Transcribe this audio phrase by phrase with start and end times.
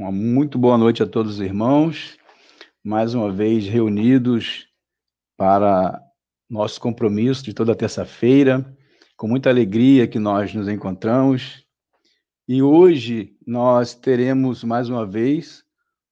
[0.00, 2.16] Uma muito boa noite a todos os irmãos,
[2.82, 4.66] mais uma vez reunidos
[5.36, 6.02] para
[6.48, 8.64] nosso compromisso de toda terça-feira,
[9.14, 11.66] com muita alegria que nós nos encontramos.
[12.48, 15.62] E hoje nós teremos mais uma vez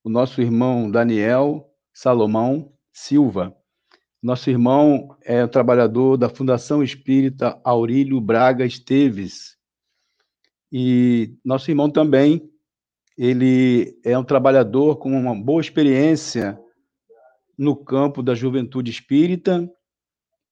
[0.05, 3.57] o nosso irmão Daniel Salomão Silva.
[4.23, 9.57] Nosso irmão é trabalhador da Fundação Espírita Aurílio Braga Esteves.
[10.70, 12.52] E nosso irmão também
[13.19, 16.56] ele é um trabalhador com uma boa experiência
[17.59, 19.69] no campo da juventude espírita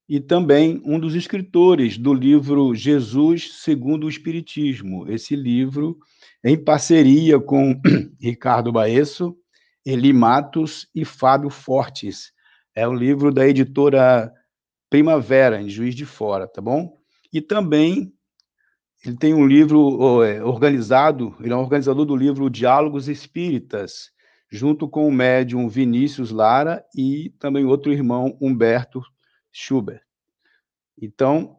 [0.08, 5.08] e também um dos escritores do livro Jesus segundo o Espiritismo.
[5.08, 5.96] Esse livro,
[6.44, 7.80] em parceria com
[8.20, 9.36] Ricardo Baesso,
[9.84, 12.32] Eli Matos e Fábio Fortes.
[12.74, 14.32] É um livro da editora
[14.90, 16.96] Primavera, em Juiz de Fora, tá bom?
[17.32, 18.12] E também
[19.06, 24.10] ele tem um livro é, organizado, ele é um organizador do livro Diálogos Espíritas,
[24.50, 29.00] junto com o médium Vinícius Lara e também outro irmão, Humberto
[29.52, 30.02] Schubert.
[31.00, 31.56] Então,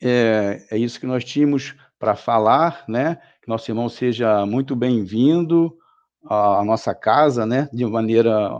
[0.00, 3.16] é, é isso que nós tínhamos para falar, né?
[3.42, 5.76] Que nosso irmão seja muito bem-vindo
[6.24, 7.68] à nossa casa, né?
[7.72, 8.50] De maneira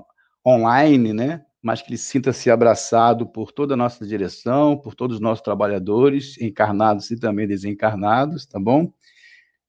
[0.47, 1.45] online, né?
[1.63, 6.37] Mas que ele sinta-se abraçado por toda a nossa direção, por todos os nossos trabalhadores,
[6.41, 8.93] encarnados e também desencarnados, tá bom?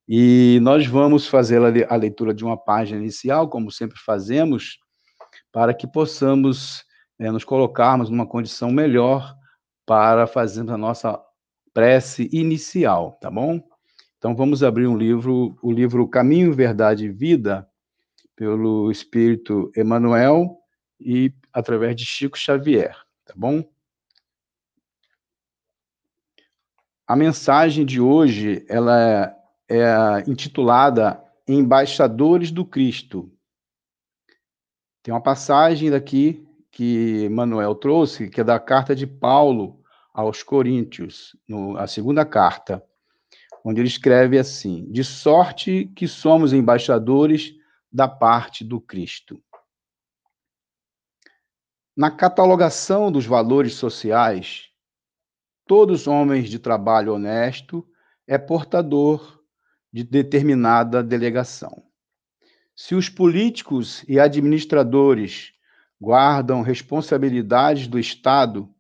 [0.08, 4.80] E nós vamos fazer a leitura de uma página inicial, como sempre fazemos,
[5.52, 6.83] para que possamos
[7.19, 9.35] é, nos colocarmos numa condição melhor
[9.85, 11.22] para fazermos a nossa
[11.73, 13.61] prece inicial, tá bom?
[14.17, 17.67] Então vamos abrir um livro, o livro Caminho, Verdade e Vida,
[18.35, 20.57] pelo Espírito Emmanuel,
[21.00, 23.63] e através de Chico Xavier, tá bom?
[27.05, 29.35] A mensagem de hoje, ela é,
[29.69, 33.29] é intitulada Embaixadores do Cristo.
[35.03, 39.83] Tem uma passagem daqui que Manuel trouxe, que é da carta de Paulo
[40.13, 42.83] aos Coríntios, no, a segunda carta,
[43.63, 47.53] onde ele escreve assim: De sorte que somos embaixadores
[47.91, 49.44] da parte do Cristo.
[51.95, 54.69] Na catalogação dos valores sociais,
[55.67, 57.87] todos homens de trabalho honesto
[58.25, 59.39] é portador
[59.91, 61.83] de determinada delegação.
[62.75, 65.53] Se os políticos e administradores
[66.01, 68.73] guardam responsabilidades do Estado,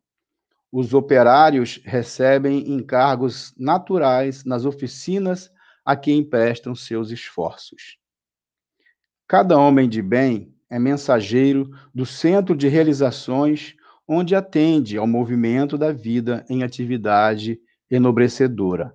[0.71, 5.51] os operários recebem encargos naturais nas oficinas
[5.85, 7.99] a quem prestam seus esforços.
[9.27, 13.75] Cada homem de bem é mensageiro do centro de realizações,
[14.07, 17.59] onde atende ao movimento da vida em atividade
[17.91, 18.91] enobrecedora.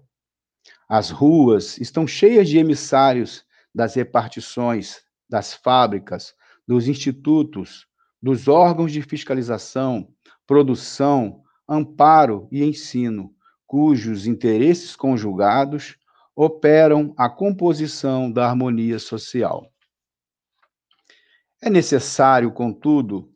[0.89, 4.97] As ruas estão cheias de emissários das repartições,
[5.31, 6.35] das fábricas,
[6.67, 7.87] dos institutos,
[8.21, 10.09] dos órgãos de fiscalização,
[10.49, 13.31] produção, amparo e ensino,
[13.69, 15.97] cujos interesses conjugados
[16.35, 19.71] operam a composição da harmonia social.
[21.61, 23.33] É necessário, contudo,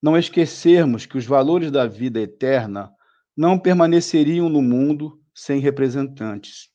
[0.00, 2.92] não esquecermos que os valores da vida eterna
[3.36, 6.70] não permaneceriam no mundo sem representantes.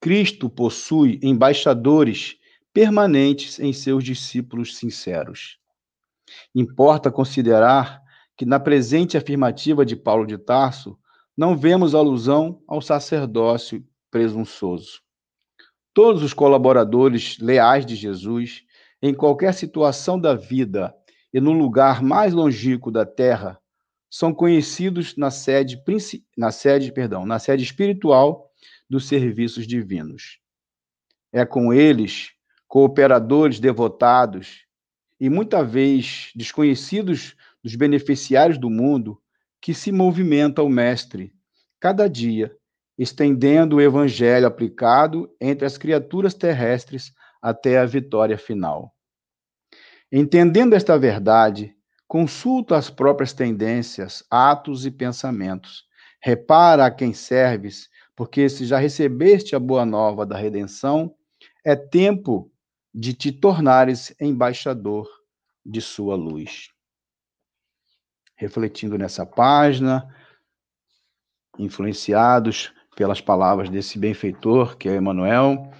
[0.00, 2.36] Cristo possui embaixadores
[2.72, 5.58] permanentes em seus discípulos sinceros.
[6.54, 8.02] Importa considerar
[8.36, 10.98] que na presente afirmativa de Paulo de Tarso
[11.36, 15.00] não vemos alusão ao sacerdócio presunçoso.
[15.94, 18.62] Todos os colaboradores leais de Jesus
[19.02, 20.94] em qualquer situação da vida
[21.34, 23.58] e no lugar mais longínquo da terra,
[24.08, 25.82] são conhecidos na sede,
[26.36, 28.50] na sede, perdão, na sede espiritual
[28.88, 30.38] dos serviços divinos.
[31.32, 32.32] É com eles,
[32.68, 34.66] cooperadores devotados
[35.18, 39.18] e muitas vezes desconhecidos dos beneficiários do mundo,
[39.60, 41.32] que se movimenta o mestre,
[41.80, 42.54] cada dia,
[42.98, 48.94] estendendo o evangelho aplicado entre as criaturas terrestres até a vitória final.
[50.10, 51.74] Entendendo esta verdade,
[52.06, 55.84] consulta as próprias tendências, atos e pensamentos.
[56.22, 61.14] Repara a quem serves, porque se já recebeste a boa nova da redenção,
[61.64, 62.52] é tempo
[62.94, 65.08] de te tornares embaixador
[65.64, 66.68] de sua luz.
[68.36, 70.06] Refletindo nessa página,
[71.58, 75.72] influenciados pelas palavras desse benfeitor, que é Emmanuel,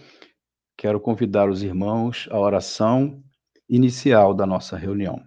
[0.82, 3.22] quero convidar os irmãos à oração
[3.68, 5.22] inicial da nossa reunião.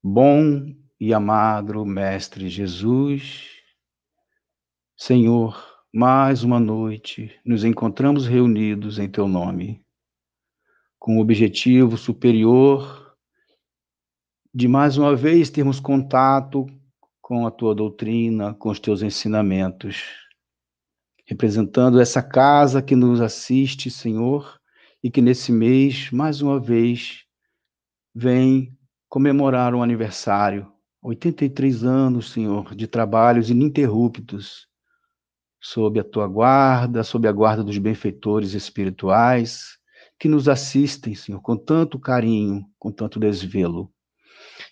[0.00, 3.60] Bom e amado Mestre Jesus,
[4.96, 5.60] Senhor,
[5.92, 9.84] mais uma noite nos encontramos reunidos em teu nome,
[10.96, 13.16] com o objetivo superior
[14.54, 16.66] de mais uma vez termos contato
[17.20, 20.29] com a tua doutrina, com os teus ensinamentos,
[21.30, 24.58] representando essa casa que nos assiste, Senhor,
[25.00, 27.24] e que nesse mês, mais uma vez,
[28.12, 28.76] vem
[29.08, 30.66] comemorar um aniversário,
[31.00, 34.66] 83 anos, Senhor, de trabalhos ininterruptos,
[35.62, 39.78] sob a tua guarda, sob a guarda dos benfeitores espirituais,
[40.18, 43.88] que nos assistem, Senhor, com tanto carinho, com tanto desvelo.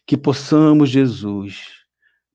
[0.05, 1.79] Que possamos, Jesus,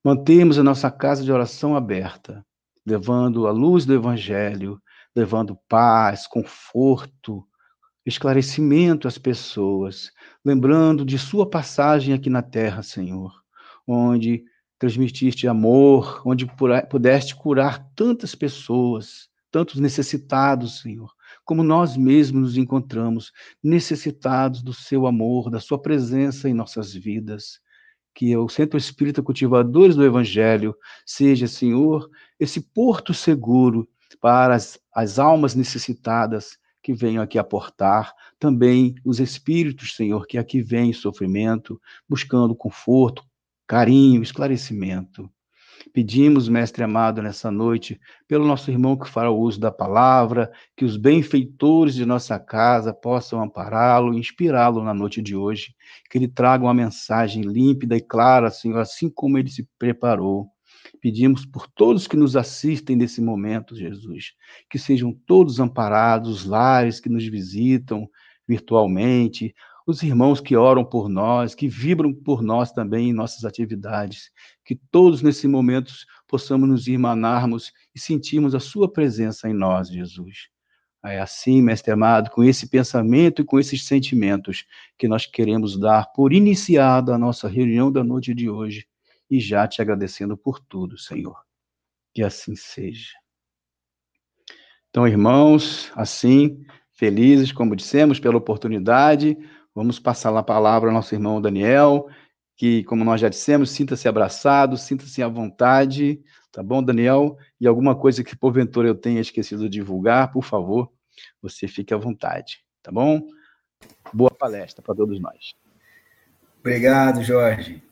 [0.06, 2.46] Mantemos a nossa casa de oração aberta,
[2.86, 4.82] levando a luz do Evangelho,
[5.16, 7.46] levando paz, conforto,
[8.06, 10.12] esclarecimento às pessoas,
[10.44, 13.32] lembrando de Sua passagem aqui na terra, Senhor,
[13.88, 14.44] onde
[14.78, 16.46] transmitiste amor, onde
[16.90, 21.10] pudeste curar tantas pessoas, tantos necessitados, Senhor,
[21.46, 23.32] como nós mesmos nos encontramos
[23.64, 27.62] necessitados do Seu amor, da Sua presença em nossas vidas
[28.14, 30.76] que o Centro Espírita Cultivadores do Evangelho
[31.06, 33.88] seja, Senhor, esse porto seguro
[34.22, 40.62] para as, as almas necessitadas que venham aqui aportar, também os espíritos, Senhor, que aqui
[40.62, 43.24] vêm em sofrimento, buscando conforto,
[43.66, 45.32] carinho, esclarecimento.
[45.94, 50.98] Pedimos, Mestre amado, nessa noite, pelo nosso irmão que fará uso da palavra, que os
[50.98, 55.76] benfeitores de nossa casa possam ampará-lo, inspirá-lo na noite de hoje,
[56.10, 60.48] que ele traga uma mensagem límpida e clara, Senhor, assim como ele se preparou.
[61.00, 64.34] Pedimos por todos que nos assistem nesse momento, Jesus,
[64.72, 68.10] que sejam todos amparados, os lares que nos visitam
[68.48, 69.54] virtualmente,
[69.86, 74.32] os irmãos que oram por nós, que vibram por nós também em nossas atividades,
[74.64, 75.94] que todos nesse momento
[76.28, 80.50] possamos nos irmanarmos e sentirmos a sua presença em nós, Jesus.
[81.06, 84.66] É assim, mestre amado, com esse pensamento e com esses sentimentos
[84.98, 88.88] que nós queremos dar por iniciada a nossa reunião da noite de hoje
[89.30, 91.36] e já te agradecendo por tudo, Senhor.
[92.14, 93.12] Que assim seja.
[94.90, 96.64] Então, irmãos, assim,
[96.94, 99.38] felizes, como dissemos, pela oportunidade,
[99.76, 102.08] Vamos passar a palavra ao nosso irmão Daniel,
[102.56, 106.22] que, como nós já dissemos, sinta-se abraçado, sinta-se à vontade,
[106.52, 107.38] tá bom, Daniel?
[107.60, 110.92] E alguma coisa que porventura eu tenha esquecido de divulgar, por favor,
[111.42, 113.22] você fique à vontade, tá bom?
[114.14, 115.54] Boa palestra para todos nós.
[116.60, 117.84] Obrigado, Jorge.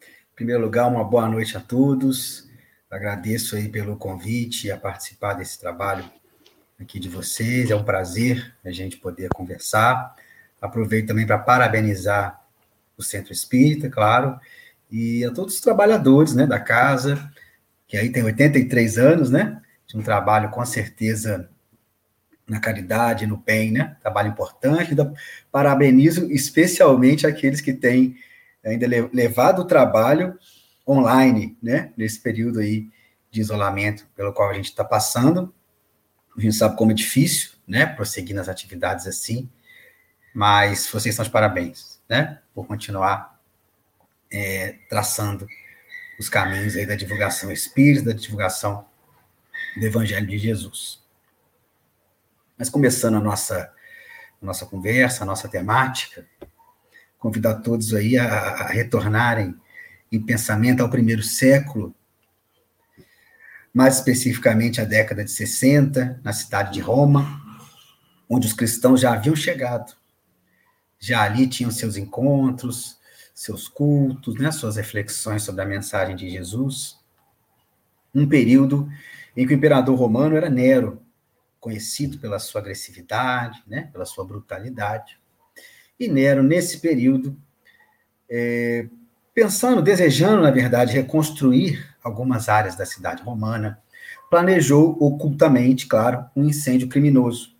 [0.00, 2.48] Em primeiro lugar, uma boa noite a todos.
[2.90, 6.04] Agradeço aí pelo convite a participar desse trabalho
[6.78, 7.70] aqui de vocês.
[7.70, 10.14] É um prazer a gente poder conversar.
[10.60, 12.45] Aproveito também para parabenizar
[12.96, 14.38] o Centro Espírita, claro,
[14.90, 17.30] e a todos os trabalhadores né, da casa,
[17.86, 19.60] que aí tem 83 anos, né?
[19.86, 21.48] De um trabalho com certeza
[22.48, 23.96] na caridade, no bem, né?
[24.00, 24.94] Trabalho importante.
[25.50, 28.16] Parabenizo especialmente aqueles que têm
[28.64, 30.38] ainda levado o trabalho
[30.86, 31.92] online, né?
[31.96, 32.88] Nesse período aí
[33.30, 35.54] de isolamento pelo qual a gente está passando.
[36.36, 37.86] A gente sabe como é difícil, né?
[37.86, 39.48] Prosseguir nas atividades assim
[40.36, 42.40] mas vocês são de parabéns, né?
[42.54, 43.40] Por continuar
[44.30, 45.46] é, traçando
[46.18, 48.86] os caminhos aí da divulgação espírita, da divulgação
[49.76, 51.02] do Evangelho de Jesus.
[52.56, 53.72] Mas começando a nossa,
[54.40, 56.26] a nossa conversa, a nossa temática,
[57.18, 59.54] convidar todos aí a, a retornarem
[60.10, 61.94] em pensamento ao primeiro século,
[63.74, 67.42] mais especificamente à década de 60, na cidade de Roma,
[68.28, 69.94] onde os cristãos já haviam chegado
[70.98, 72.98] já ali tinham seus encontros,
[73.34, 76.98] seus cultos, né, suas reflexões sobre a mensagem de Jesus.
[78.14, 78.88] Um período
[79.36, 81.02] em que o imperador romano era Nero,
[81.60, 85.18] conhecido pela sua agressividade, né, pela sua brutalidade.
[86.00, 87.36] E Nero, nesse período,
[88.28, 88.88] é,
[89.34, 93.82] pensando, desejando, na verdade, reconstruir algumas áreas da cidade romana,
[94.30, 97.54] planejou ocultamente, claro, um incêndio criminoso.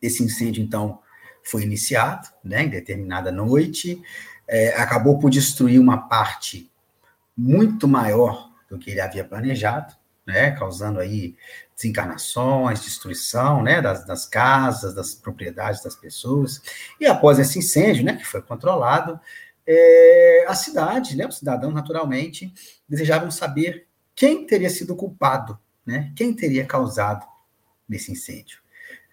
[0.00, 1.00] Esse incêndio, então,
[1.46, 4.02] foi iniciado, né, em determinada noite,
[4.48, 6.70] é, acabou por destruir uma parte
[7.36, 9.94] muito maior do que ele havia planejado,
[10.26, 11.36] né, causando aí
[11.76, 16.60] desencarnações, destruição, né, das, das, casas, das propriedades das pessoas.
[16.98, 19.20] E após esse incêndio, né, que foi controlado,
[19.64, 22.52] é, a cidade, né, os cidadãos naturalmente
[22.88, 23.86] desejavam saber
[24.16, 27.24] quem teria sido culpado, né, quem teria causado
[27.88, 28.65] esse incêndio.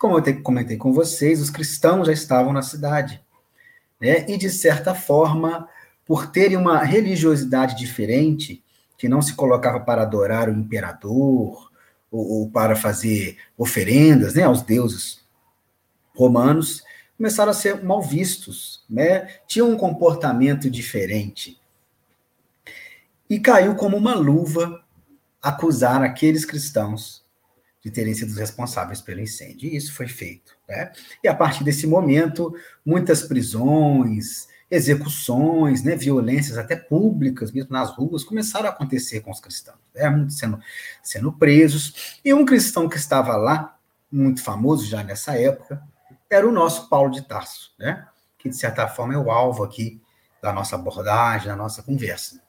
[0.04, 3.24] Como eu comentei com vocês, os cristãos já estavam na cidade.
[4.02, 4.26] Né?
[4.28, 5.70] E, de certa forma,
[6.06, 8.62] por terem uma religiosidade diferente,
[8.98, 11.72] que não se colocava para adorar o imperador
[12.12, 15.24] ou, ou para fazer oferendas, né, aos deuses
[16.14, 16.84] romanos,
[17.16, 19.38] começaram a ser mal vistos, né?
[19.48, 21.58] Tinham um comportamento diferente.
[23.30, 24.84] E caiu como uma luva
[25.42, 27.23] acusar aqueles cristãos
[27.84, 29.70] de terem sido responsáveis pelo incêndio.
[29.70, 30.56] E isso foi feito.
[30.68, 30.92] Né?
[31.22, 38.24] E a partir desse momento, muitas prisões, execuções, né, violências até públicas, mesmo nas ruas,
[38.24, 40.60] começaram a acontecer com os cristãos, né, sendo,
[41.04, 42.20] sendo presos.
[42.24, 43.78] E um cristão que estava lá,
[44.12, 45.84] muito famoso já nessa época,
[46.30, 48.08] era o nosso Paulo de Tarso, né,
[48.40, 50.02] que de certa forma é o alvo aqui
[50.42, 52.42] da nossa abordagem, da nossa conversa.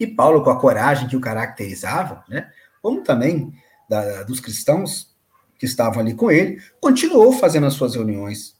[0.00, 2.50] E Paulo, com a coragem que o caracterizava, né,
[2.82, 3.52] como também
[3.88, 5.14] da, dos cristãos
[5.58, 8.54] que estavam ali com ele, continuou fazendo as suas reuniões,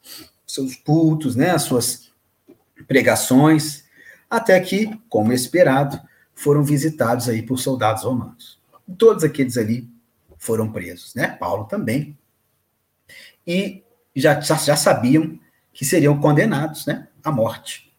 [0.47, 2.11] seus cultos, né, as suas
[2.87, 3.85] pregações,
[4.31, 6.01] até que, como esperado,
[6.35, 8.61] foram visitados aí por soldados romanos.
[8.99, 9.89] Todos aqueles ali
[10.39, 11.29] foram presos, né?
[11.29, 12.17] Paulo também.
[13.47, 13.83] E
[14.15, 15.39] já, já sabiam
[15.73, 17.93] que seriam condenados, né, à morte.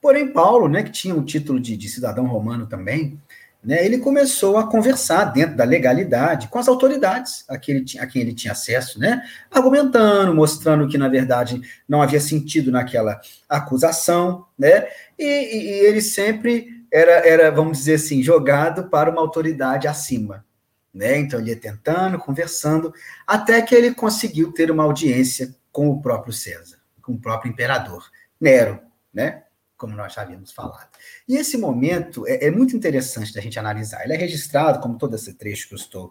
[0.00, 3.20] Porém, Paulo, né, que tinha o título de, de cidadão romano também,
[3.64, 8.22] né, ele começou a conversar dentro da legalidade com as autoridades a, ele, a quem
[8.22, 14.86] ele tinha acesso, né, argumentando, mostrando que, na verdade, não havia sentido naquela acusação, né,
[15.18, 20.44] e, e, e ele sempre era, era, vamos dizer assim, jogado para uma autoridade acima.
[20.92, 21.18] Né?
[21.18, 22.94] Então, ele ia tentando, conversando,
[23.26, 28.04] até que ele conseguiu ter uma audiência com o próprio César, com o próprio imperador,
[28.40, 28.78] Nero,
[29.12, 29.42] né?
[29.76, 30.88] Como nós já havíamos falado.
[31.28, 34.04] E esse momento é, é, muito interessante da gente analisar.
[34.04, 36.10] Ele é registrado, como todo esse trecho que eu estou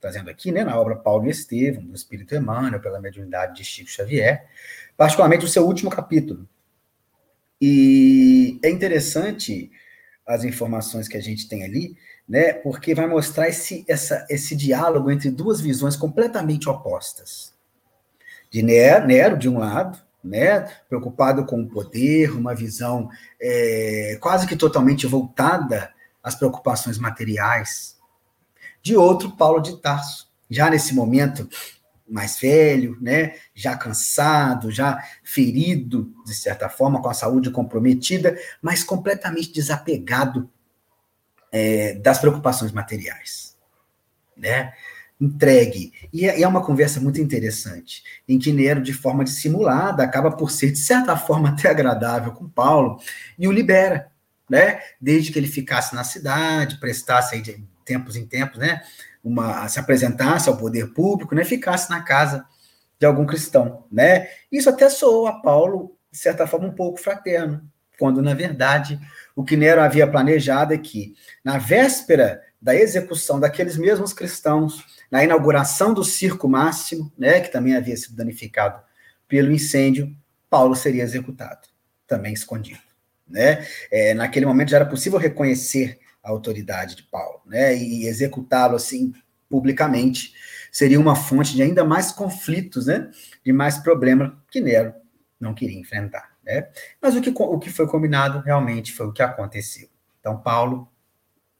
[0.00, 3.90] trazendo aqui, né, na obra Paulo e Estevão, do Espírito Emmanuel, pela mediunidade de Chico
[3.90, 4.46] Xavier,
[4.96, 6.46] particularmente o seu último capítulo.
[7.58, 9.70] E é interessante
[10.26, 11.96] as informações que a gente tem ali,
[12.28, 17.54] né, porque vai mostrar esse, essa, esse diálogo entre duas visões completamente opostas.
[18.50, 24.56] De Nero, de um lado, né, preocupado com o poder, uma visão é, quase que
[24.56, 27.98] totalmente voltada às preocupações materiais.
[28.82, 31.48] De outro, Paulo de Tarso, já nesse momento
[32.08, 38.84] mais velho, né, já cansado, já ferido, de certa forma, com a saúde comprometida, mas
[38.84, 40.50] completamente desapegado
[41.52, 43.56] é, das preocupações materiais.
[44.36, 44.72] Né?
[45.20, 45.92] Entregue.
[46.12, 50.50] E é, é uma conversa muito interessante, em que Nero, de forma dissimulada, acaba por
[50.50, 53.00] ser, de certa forma, até agradável com Paulo,
[53.38, 54.10] e o libera,
[54.48, 54.80] né?
[55.00, 58.82] Desde que ele ficasse na cidade, prestasse aí de tempos em tempos, né?
[59.22, 61.44] Uma, se apresentasse ao poder público, né?
[61.44, 62.44] Ficasse na casa
[62.98, 64.28] de algum cristão, né?
[64.50, 67.62] Isso até soou a Paulo, de certa forma, um pouco fraterno,
[67.98, 68.98] quando, na verdade,
[69.36, 75.22] o que Nero havia planejado é que, na véspera da execução daqueles mesmos cristãos, na
[75.22, 78.82] inauguração do Circo Máximo, né, que também havia sido danificado
[79.28, 80.16] pelo incêndio,
[80.48, 81.68] Paulo seria executado,
[82.06, 82.80] também escondido.
[83.28, 83.66] Né?
[83.90, 89.12] É, naquele momento já era possível reconhecer a autoridade de Paulo, né, e executá-lo assim
[89.46, 90.32] publicamente
[90.72, 93.10] seria uma fonte de ainda mais conflitos, né,
[93.44, 94.94] de mais problema que Nero
[95.38, 96.30] não queria enfrentar.
[96.42, 96.66] Né?
[96.98, 99.86] Mas o que, o que foi combinado realmente foi o que aconteceu.
[100.18, 100.88] Então, Paulo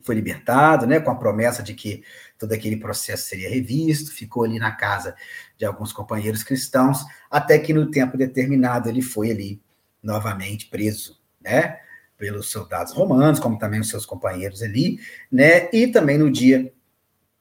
[0.04, 2.04] foi libertado, né, com a promessa de que
[2.38, 5.16] todo aquele processo seria revisto, ficou ali na casa
[5.56, 6.99] de alguns companheiros cristãos,
[7.30, 9.62] até que no tempo determinado ele foi ali
[10.02, 11.78] novamente preso, né,
[12.18, 15.00] pelos soldados romanos, como também os seus companheiros ali,
[15.32, 16.70] né, e também no dia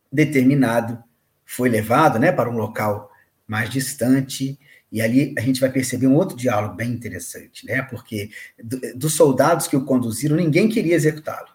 [0.09, 1.03] determinado
[1.45, 3.11] foi levado, né, para um local
[3.45, 4.57] mais distante,
[4.89, 8.29] e ali a gente vai perceber um outro diálogo bem interessante, né, porque
[8.63, 11.52] do, dos soldados que o conduziram, ninguém queria executá-lo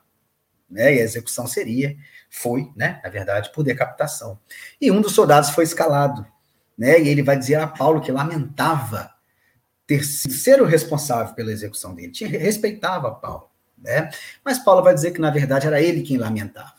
[0.71, 0.95] né?
[0.95, 1.97] E a execução seria,
[2.29, 3.01] foi, né?
[3.03, 4.39] Na verdade, por decapitação.
[4.81, 6.27] E um dos soldados foi escalado,
[6.77, 7.01] né?
[7.01, 9.11] E ele vai dizer a Paulo que lamentava
[9.87, 14.11] ter ser o responsável pela execução dele, tinha, respeitava Paulo, né?
[14.45, 16.75] Mas Paulo vai dizer que na verdade era ele quem lamentava.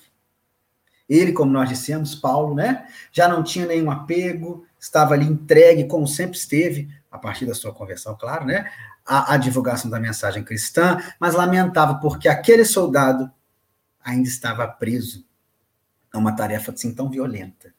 [1.09, 2.87] Ele, como nós dissemos, Paulo, né?
[3.11, 7.73] Já não tinha nenhum apego, estava ali entregue, como sempre esteve, a partir da sua
[7.73, 8.71] conversão, claro, né?
[9.03, 13.31] A, a divulgação da mensagem cristã, mas lamentava porque aquele soldado
[14.03, 15.25] ainda estava preso
[16.11, 17.73] a uma tarefa assim tão violenta.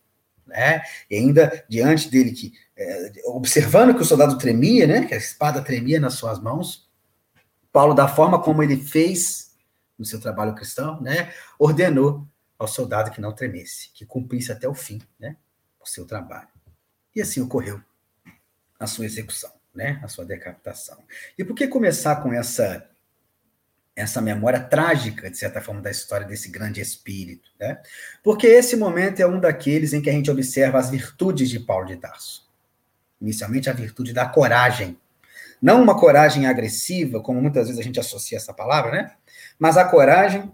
[0.47, 0.83] Né?
[1.09, 5.07] E ainda diante dele, que, é, observando que o soldado tremia, né?
[5.07, 6.89] que a espada tremia nas suas mãos,
[7.73, 9.55] Paulo, da forma como ele fez
[9.99, 11.33] no seu trabalho cristão, né?
[11.59, 12.27] ordenou
[12.59, 15.37] ao soldado que não tremesse, que cumprisse até o fim né?
[15.81, 16.49] o seu trabalho.
[17.15, 17.81] E assim ocorreu
[18.79, 20.01] a sua execução, né?
[20.03, 20.99] a sua decapitação.
[21.39, 22.90] E por que começar com essa
[23.95, 27.81] essa memória trágica, de certa forma, da história desse grande espírito, né?
[28.23, 31.87] Porque esse momento é um daqueles em que a gente observa as virtudes de Paulo
[31.87, 32.49] de Tarso.
[33.21, 34.99] Inicialmente, a virtude da coragem.
[35.61, 39.13] Não uma coragem agressiva, como muitas vezes a gente associa essa palavra, né?
[39.59, 40.51] Mas a coragem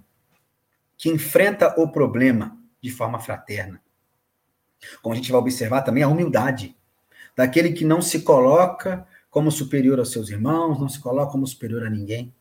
[0.97, 3.81] que enfrenta o problema de forma fraterna.
[5.02, 6.76] Como a gente vai observar também, a humildade
[7.37, 11.87] daquele que não se coloca como superior aos seus irmãos, não se coloca como superior
[11.87, 12.35] a ninguém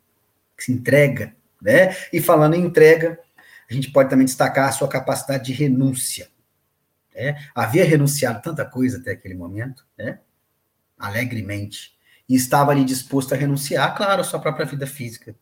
[0.58, 1.96] que se entrega, né?
[2.12, 3.20] E falando em entrega,
[3.70, 6.30] a gente pode também destacar a sua capacidade de renúncia.
[7.14, 7.36] Né?
[7.54, 10.20] Havia renunciado tanta coisa até aquele momento, né?
[10.98, 11.96] Alegremente.
[12.28, 15.36] E estava ali disposto a renunciar, claro, a sua própria vida física.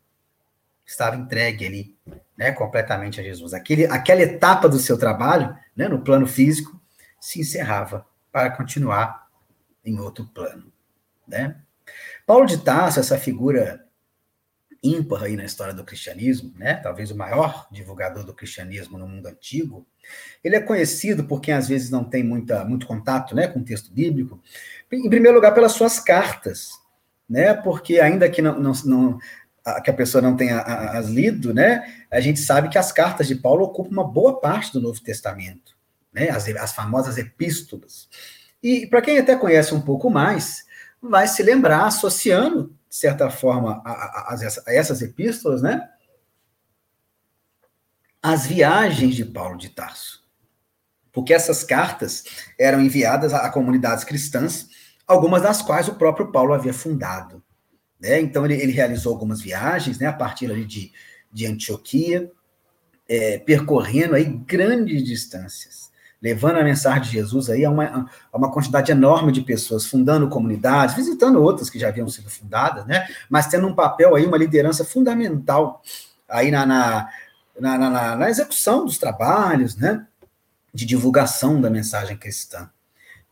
[0.86, 1.98] Estava entregue ali,
[2.38, 3.54] né, completamente a Jesus.
[3.54, 6.80] Aquele, aquela etapa do seu trabalho, né, no plano físico,
[7.20, 9.30] se encerrava para continuar
[9.86, 10.72] em outro plano,
[11.26, 11.56] né?
[12.26, 13.83] Paulo de Tarso, essa figura
[14.84, 16.76] ímpar aí na história do cristianismo, né?
[16.76, 19.88] Talvez o maior divulgador do cristianismo no mundo antigo.
[20.44, 23.64] Ele é conhecido por quem às vezes não tem muita, muito contato, né, com o
[23.64, 24.42] texto bíblico.
[24.92, 26.72] Em primeiro lugar, pelas suas cartas,
[27.30, 27.54] né?
[27.54, 29.20] Porque ainda que não, não, não
[29.82, 32.06] que a pessoa não tenha as lido, né?
[32.12, 35.78] A gente sabe que as cartas de Paulo ocupam uma boa parte do Novo Testamento,
[36.12, 36.30] né?
[36.30, 38.10] As, as famosas epístolas.
[38.62, 40.66] E para quem até conhece um pouco mais,
[41.02, 45.90] vai se lembrar associando de certa forma, a, a, a, essas epístolas, né?
[48.22, 50.24] As viagens de Paulo de Tarso.
[51.12, 52.24] Porque essas cartas
[52.58, 54.70] eram enviadas a, comunidades cristãs,
[55.08, 57.44] algumas das quais o próprio Paulo havia fundado.
[58.00, 58.22] Né?
[58.22, 60.94] Então, ele, ele realizou algumas viagens, né, a partir ali de,
[61.32, 62.32] de Antioquia,
[63.10, 65.92] é, percorrendo aí grandes distâncias
[66.24, 70.30] levando a mensagem de Jesus aí a uma, a uma quantidade enorme de pessoas, fundando
[70.30, 73.06] comunidades, visitando outras que já haviam sido fundadas, né?
[73.30, 75.82] Mas tendo um papel aí, uma liderança fundamental
[76.30, 77.10] aí na, na,
[77.60, 80.08] na, na, na execução dos trabalhos, né?
[80.74, 82.70] De divulgação da mensagem cristã.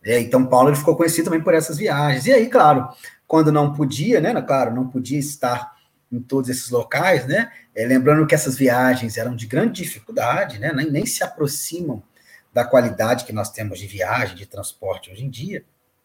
[0.04, 2.26] É, então, Paulo ele ficou conhecido também por essas viagens.
[2.26, 2.90] E aí, claro,
[3.26, 4.40] quando não podia, né?
[4.42, 5.78] Claro, não podia estar
[6.12, 7.50] em todos esses locais, né?
[7.74, 10.74] É, lembrando que essas viagens eram de grande dificuldade, né?
[10.74, 12.04] Nem, nem se aproximam
[12.54, 15.64] da qualidade que nós temos de viagem, de transporte hoje em dia,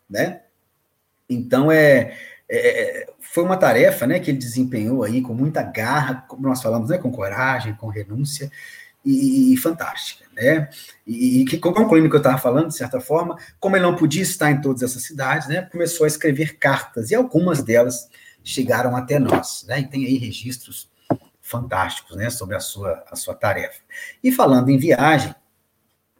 [0.08, 0.42] né?
[1.28, 2.16] Então, é,
[2.48, 6.90] é, foi uma tarefa né, que ele desempenhou aí com muita garra, como nós falamos,
[6.90, 8.50] né, com coragem, com renúncia,
[9.04, 10.68] e, e fantástica, né?
[11.06, 13.94] E, e que, concluindo o que eu estava falando, de certa forma, como ele não
[13.94, 18.08] podia estar em todas essas cidades, né, começou a escrever cartas, e algumas delas
[18.42, 19.80] chegaram até nós, né?
[19.80, 20.90] E tem aí registros
[21.40, 23.80] fantásticos, né, sobre a sua, a sua tarefa.
[24.22, 25.32] E falando em viagem,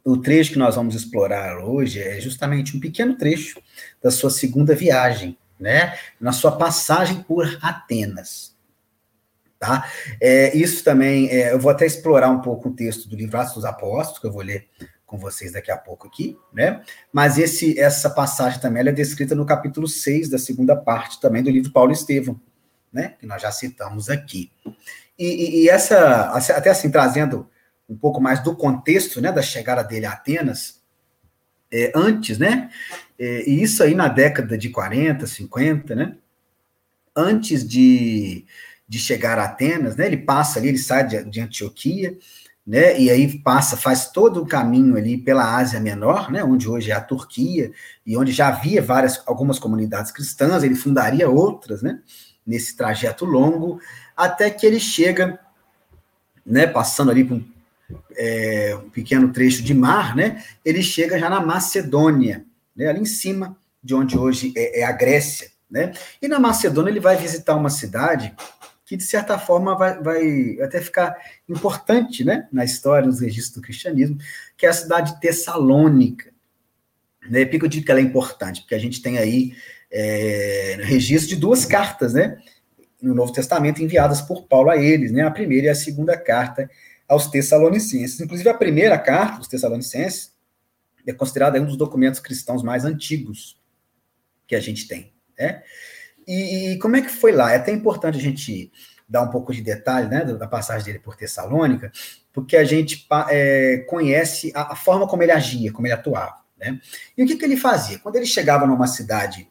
[0.07, 3.61] o trecho que nós vamos explorar hoje é justamente um pequeno trecho
[4.01, 5.97] da sua segunda viagem, né?
[6.17, 8.55] Na sua passagem por Atenas.
[9.59, 9.85] Tá?
[10.21, 13.55] É, isso também, é, eu vou até explorar um pouco o texto do livro Atos
[13.55, 14.69] dos Apóstolos, que eu vou ler
[15.05, 16.81] com vocês daqui a pouco aqui, né?
[17.11, 21.49] Mas esse, essa passagem também é descrita no capítulo 6 da segunda parte também do
[21.49, 22.39] livro Paulo Estevão,
[22.93, 23.15] né?
[23.19, 24.51] Que nós já citamos aqui.
[25.19, 27.49] E, e, e essa, até assim, trazendo
[27.89, 30.81] um pouco mais do contexto, né, da chegada dele a Atenas,
[31.71, 32.69] é, antes, né,
[33.17, 36.15] é, e isso aí na década de 40, 50, né,
[37.15, 38.45] antes de,
[38.87, 42.17] de chegar a Atenas, né, ele passa ali, ele sai de, de Antioquia,
[42.65, 46.91] né, e aí passa, faz todo o caminho ali pela Ásia Menor, né, onde hoje
[46.91, 47.71] é a Turquia,
[48.05, 52.01] e onde já havia várias, algumas comunidades cristãs, ele fundaria outras, né,
[52.45, 53.79] nesse trajeto longo,
[54.15, 55.39] até que ele chega,
[56.45, 57.41] né, passando ali por
[58.15, 62.45] é, um pequeno trecho de mar, né, ele chega já na Macedônia,
[62.75, 65.49] né, ali em cima de onde hoje é, é, a Grécia.
[65.69, 65.93] Né?
[66.21, 68.33] E na Macedônia ele vai visitar uma cidade
[68.85, 71.15] que, de certa forma, vai, vai até ficar
[71.47, 74.17] importante né, na história, nos registros do cristianismo,
[74.55, 76.31] que é a cidade de Tessalônica.
[77.29, 77.43] Né?
[77.45, 78.61] Por que eu digo que ela é importante?
[78.61, 79.53] Porque a gente tem aí
[79.91, 82.37] é, registro de duas cartas, né?
[83.01, 85.21] No Novo Testamento enviadas por Paulo a eles, né?
[85.21, 86.69] A primeira e a segunda carta
[87.07, 88.19] aos Tessalonicenses.
[88.19, 90.35] Inclusive, a primeira carta dos Tessalonicenses
[91.05, 93.59] é considerada um dos documentos cristãos mais antigos
[94.45, 95.13] que a gente tem.
[95.37, 95.63] Né?
[96.27, 97.53] E, e, como é que foi lá?
[97.53, 98.71] É até importante a gente
[99.07, 101.91] dar um pouco de detalhe né, da passagem dele por Tessalônica,
[102.33, 106.35] porque a gente é, conhece a, a, forma como ele agia, como ele atuava.
[106.57, 106.79] Né?
[107.17, 107.99] E o que, que ele fazia?
[107.99, 109.49] Quando ele chegava numa cidade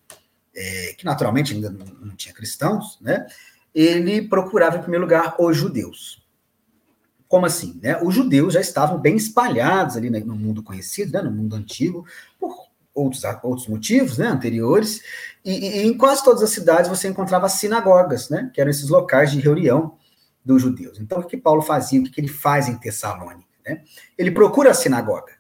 [0.55, 3.27] é, que naturalmente ainda não, não tinha cristãos, né,
[3.75, 6.26] ele procurava, em primeiro lugar, os judeus.
[7.29, 7.79] Como assim?
[7.83, 8.01] Né?
[8.03, 12.07] Os judeus já estavam bem espalhados ali no mundo conhecido, né, no mundo antigo,
[12.39, 15.03] por outros, outros motivos né, anteriores,
[15.45, 19.31] e, e, em quase todas as cidades você encontrava sinagogas, né, que eram esses locais
[19.31, 19.97] de reunião
[20.45, 20.99] dos judeus.
[21.01, 23.47] Então, o que Paulo fazia, o que ele faz em Tessalônica?
[23.67, 23.83] Né?
[24.17, 25.33] Ele procura a sinagoga.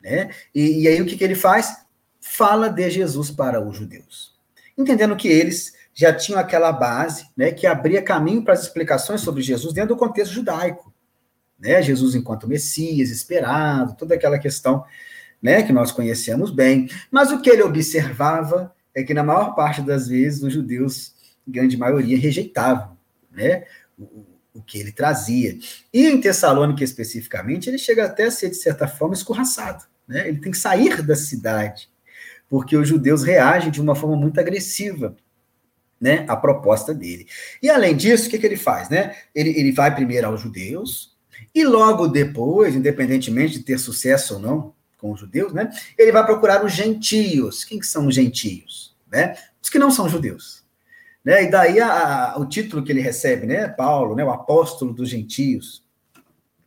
[0.00, 0.30] Né?
[0.54, 1.84] E, e aí, o que ele faz?
[2.20, 4.34] Fala de Jesus para os judeus.
[4.76, 9.42] Entendendo que eles já tinham aquela base né, que abria caminho para as explicações sobre
[9.42, 10.92] Jesus dentro do contexto judaico.
[11.58, 11.82] Né?
[11.82, 14.84] Jesus enquanto Messias, esperado, toda aquela questão
[15.40, 16.88] né, que nós conhecemos bem.
[17.10, 21.14] Mas o que ele observava é que, na maior parte das vezes, os judeus,
[21.46, 22.96] grande maioria, rejeitavam
[23.30, 23.64] né,
[23.98, 24.24] o,
[24.54, 25.58] o que ele trazia.
[25.92, 29.84] E em Tessalônica, especificamente, ele chega até a ser, de certa forma, escorraçado.
[30.06, 30.28] Né?
[30.28, 31.88] Ele tem que sair da cidade,
[32.48, 35.16] porque os judeus reagem de uma forma muito agressiva
[36.02, 37.28] né, a proposta dele.
[37.62, 38.88] E além disso, o que, que ele faz?
[38.88, 39.14] Né?
[39.32, 41.16] Ele, ele vai primeiro aos judeus,
[41.54, 46.24] e logo depois, independentemente de ter sucesso ou não com os judeus, né, ele vai
[46.26, 47.64] procurar os gentios.
[47.64, 48.96] Quem que são os gentios?
[49.10, 49.36] Né?
[49.62, 50.64] Os que não são judeus.
[51.24, 51.44] Né?
[51.44, 55.08] E daí a, a, o título que ele recebe, né, Paulo, né, o apóstolo dos
[55.08, 55.84] gentios,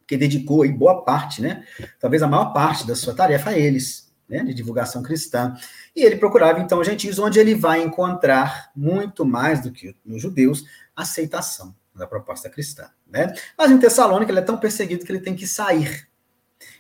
[0.07, 1.65] que dedicou aí boa parte, né,
[1.99, 5.55] talvez a maior parte da sua tarefa a eles, né, de divulgação cristã.
[5.95, 10.65] E ele procurava, então, gentios, onde ele vai encontrar, muito mais do que nos judeus,
[10.95, 12.89] aceitação da proposta cristã.
[13.07, 13.33] Né?
[13.57, 16.07] Mas em Tessalônica ele é tão perseguido que ele tem que sair.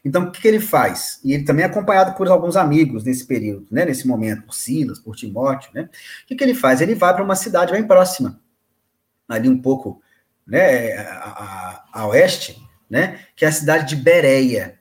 [0.03, 1.19] Então, o que, que ele faz?
[1.23, 4.99] E ele também é acompanhado por alguns amigos nesse período, né, nesse momento, por Silas,
[4.99, 5.71] por Timóteo.
[5.73, 5.89] Né?
[6.23, 6.81] O que, que ele faz?
[6.81, 8.39] Ele vai para uma cidade bem próxima,
[9.27, 10.01] ali um pouco
[10.45, 14.79] né, a, a, a oeste, né, que é a cidade de Bereia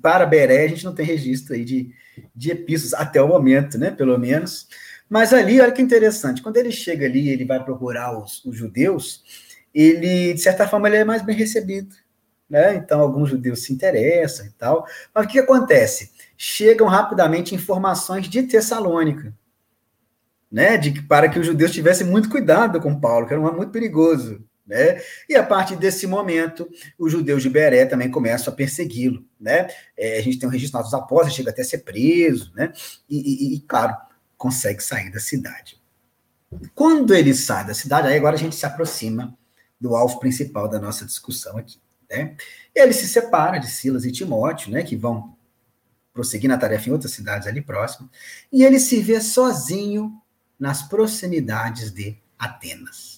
[0.00, 1.90] para Beré, a gente não tem registro aí de,
[2.34, 3.90] de epístolas até o momento, né?
[3.90, 4.68] Pelo menos.
[5.08, 9.22] Mas ali, olha que interessante, quando ele chega ali, ele vai procurar os, os judeus,
[9.74, 11.94] ele, de certa forma, ele é mais bem recebido.
[12.48, 12.76] Né?
[12.76, 14.86] Então, alguns judeus se interessam e tal.
[15.14, 16.12] Mas o que acontece?
[16.36, 19.34] Chegam rapidamente informações de Tessalônica,
[20.50, 20.76] né?
[20.76, 24.44] De para que os judeus tivessem muito cuidado com Paulo, que era muito perigoso.
[24.66, 25.02] Né?
[25.28, 29.24] E a partir desse momento, os judeus de Beré também começam a persegui-lo.
[29.38, 29.68] Né?
[29.96, 32.72] É, a gente tem um registro dos apóstolos, chega até a ser preso, né?
[33.08, 33.94] E, e, e, claro,
[34.36, 35.82] consegue sair da cidade.
[36.74, 39.36] Quando ele sai da cidade, aí agora a gente se aproxima
[39.80, 41.78] do alvo principal da nossa discussão aqui.
[42.10, 42.36] Né?
[42.74, 45.36] Ele se separa de Silas e Timóteo, né, que vão
[46.12, 48.08] prosseguir na tarefa em outras cidades ali próximas,
[48.52, 50.22] e ele se vê sozinho
[50.58, 53.13] nas proximidades de Atenas.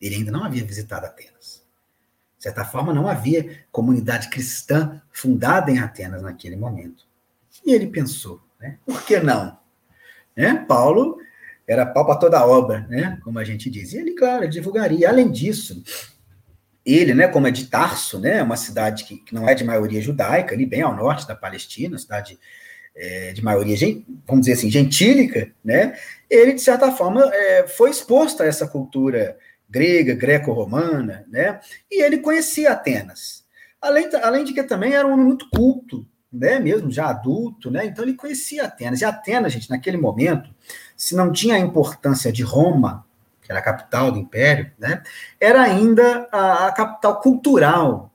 [0.00, 1.66] Ele ainda não havia visitado Atenas.
[2.36, 7.04] De certa forma, não havia comunidade cristã fundada em Atenas naquele momento.
[7.66, 8.78] E ele pensou, né?
[8.86, 9.58] Por que não?
[10.36, 10.64] Né?
[10.68, 11.18] Paulo
[11.66, 13.18] era pau para toda obra, né?
[13.24, 13.92] Como a gente diz.
[13.92, 15.08] E ele, claro, divulgaria.
[15.08, 15.82] Além disso,
[16.88, 20.00] ele, né, como é de Tarso, né, uma cidade que, que não é de maioria
[20.00, 22.38] judaica, ali bem ao norte da Palestina, cidade
[22.96, 23.76] é, de maioria,
[24.26, 25.98] vamos dizer assim, gentílica, né,
[26.30, 29.36] ele, de certa forma, é, foi exposto a essa cultura
[29.68, 31.60] grega, greco-romana, né?
[31.90, 33.44] E ele conhecia Atenas.
[33.80, 36.58] Além, além de que também era um homem muito culto, né?
[36.58, 37.84] Mesmo já adulto, né?
[37.86, 39.00] Então ele conhecia Atenas.
[39.00, 40.50] E Atenas, gente, naquele momento,
[40.96, 43.06] se não tinha a importância de Roma,
[43.42, 45.02] que era a capital do império, né?
[45.38, 48.12] Era ainda a, a capital cultural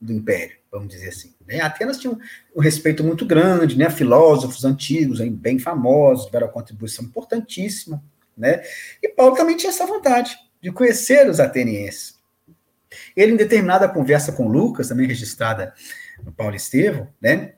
[0.00, 1.34] do império, vamos dizer assim.
[1.46, 1.60] Né?
[1.60, 2.18] Atenas tinha um,
[2.56, 3.88] um, respeito muito grande, né?
[3.90, 8.02] Filósofos antigos, bem famosos, tiveram uma contribuição importantíssima,
[8.36, 8.62] né?
[9.02, 12.14] E Paulo também tinha essa vontade de conhecer os atenienses.
[13.16, 15.74] Ele, em determinada conversa com Lucas, também registrada
[16.22, 17.54] no Paulo Estevão, né,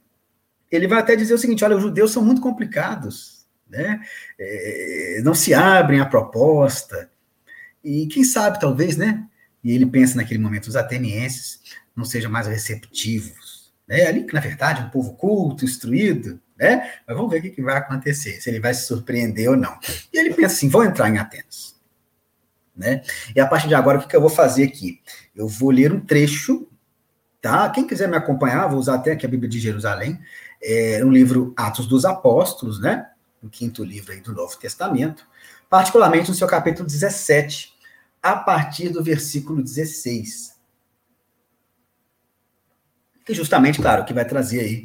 [0.71, 4.01] ele vai até dizer o seguinte: olha, os judeus são muito complicados, né,
[4.39, 7.11] é, não se abrem à proposta,
[7.83, 9.25] e quem sabe, talvez, né,
[9.63, 11.61] e ele pensa naquele momento, os atenienses
[11.95, 17.31] não sejam mais receptivos, né, ali na verdade, um povo culto, instruído, né, mas vamos
[17.31, 19.77] ver o que, que vai acontecer, se ele vai se surpreender ou não.
[20.13, 21.75] E ele pensa assim: vou entrar em Atenas.
[22.77, 23.03] Né?
[23.35, 25.01] E a partir de agora, o que, que eu vou fazer aqui?
[25.35, 26.69] Eu vou ler um trecho,
[27.41, 27.69] tá?
[27.71, 30.19] Quem quiser me acompanhar, vou usar até aqui a Bíblia de Jerusalém,
[30.63, 33.11] é um livro Atos dos Apóstolos, né?
[33.43, 35.27] O quinto livro aí do Novo Testamento,
[35.69, 37.75] particularmente no seu capítulo 17,
[38.23, 40.55] a partir do versículo 16.
[43.25, 44.85] Que justamente, claro, que vai trazer aí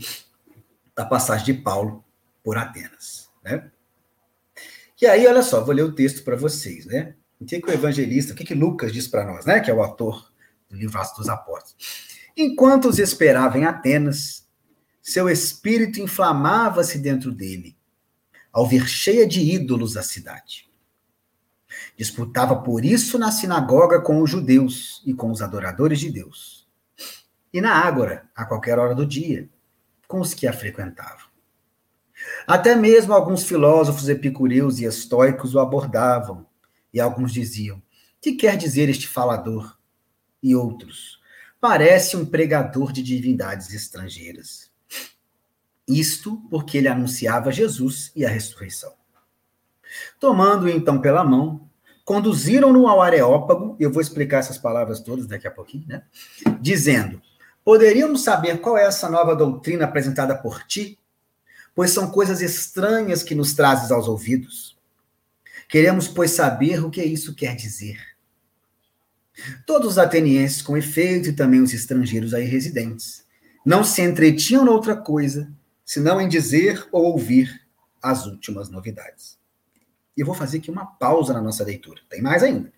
[0.95, 2.03] a passagem de Paulo
[2.43, 3.71] por Atenas, né?
[5.01, 7.15] E aí, olha só, vou ler o texto para vocês, né?
[7.39, 9.59] O que, que o evangelista, o que, que Lucas diz para nós, né?
[9.59, 10.31] Que é o autor
[10.69, 11.75] do livro Atos dos Apóstolos.
[12.35, 14.47] Enquanto os esperava em Atenas,
[15.01, 17.77] seu espírito inflamava-se dentro dele,
[18.51, 20.69] ao ver cheia de ídolos a cidade.
[21.97, 26.67] Disputava por isso na sinagoga com os judeus e com os adoradores de Deus.
[27.53, 29.49] E na ágora, a qualquer hora do dia,
[30.07, 31.29] com os que a frequentavam.
[32.45, 36.45] Até mesmo alguns filósofos epicureus e estoicos o abordavam,
[36.93, 37.81] e alguns diziam:
[38.21, 39.77] Que quer dizer este falador?
[40.41, 41.19] E outros.
[41.59, 44.71] Parece um pregador de divindades estrangeiras.
[45.87, 48.93] Isto porque ele anunciava Jesus e a ressurreição.
[50.19, 51.69] Tomando-o então pela mão,
[52.05, 56.03] conduziram-no ao Areópago, eu vou explicar essas palavras todas daqui a pouquinho, né?
[56.61, 57.21] Dizendo:
[57.63, 60.97] Poderíamos saber qual é essa nova doutrina apresentada por ti?
[61.75, 64.78] Pois são coisas estranhas que nos trazes aos ouvidos.
[65.69, 68.01] Queremos, pois, saber o que isso quer dizer.
[69.67, 73.23] Todos os atenienses, com efeito, e também os estrangeiros aí residentes,
[73.63, 75.47] não se entretinham noutra coisa,
[75.85, 77.61] senão em dizer ou ouvir
[78.01, 79.37] as últimas novidades.
[80.17, 82.01] E eu vou fazer aqui uma pausa na nossa leitura.
[82.09, 82.73] Tem mais ainda.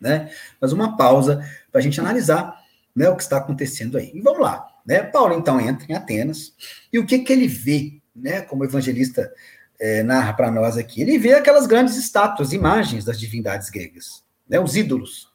[0.00, 0.32] Né?
[0.60, 2.56] Mas uma pausa para a gente analisar
[2.94, 4.12] né, o que está acontecendo aí.
[4.14, 4.66] E vamos lá.
[4.86, 5.02] Né?
[5.02, 6.54] Paulo, então, entra em Atenas,
[6.92, 9.32] e o que, que ele vê, né, como evangelista
[9.80, 11.02] é, narra para nós aqui?
[11.02, 15.32] Ele vê aquelas grandes estátuas, imagens das divindades gregas, né, os ídolos,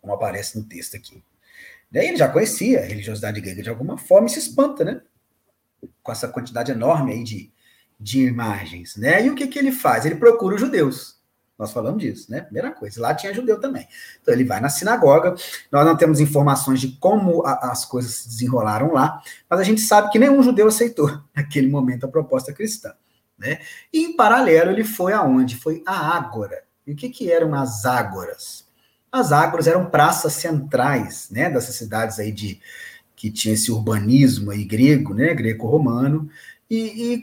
[0.00, 1.22] como aparece no texto aqui.
[1.90, 5.00] Daí ele já conhecia a religiosidade grega de alguma forma e se espanta, né?
[6.02, 7.52] Com essa quantidade enorme aí de,
[7.98, 9.24] de imagens, né?
[9.24, 10.06] E o que, que ele faz?
[10.06, 11.18] Ele procura os judeus.
[11.58, 12.40] Nós falamos disso, né?
[12.40, 13.02] Primeira coisa.
[13.02, 13.86] Lá tinha judeu também.
[14.22, 15.34] Então ele vai na sinagoga.
[15.70, 19.80] Nós não temos informações de como a, as coisas se desenrolaram lá, mas a gente
[19.80, 22.94] sabe que nenhum judeu aceitou naquele momento a proposta cristã,
[23.40, 23.58] né?
[23.92, 25.56] E em paralelo ele foi aonde?
[25.56, 26.62] Foi a Ágora.
[26.86, 28.68] E o que, que eram as ágoras?
[29.10, 31.50] As ágoras eram praças centrais, né?
[31.50, 32.60] Dessas cidades aí de
[33.16, 35.34] que tinha esse urbanismo aí grego, né?
[35.34, 36.28] Greco-romano
[36.68, 37.22] e, e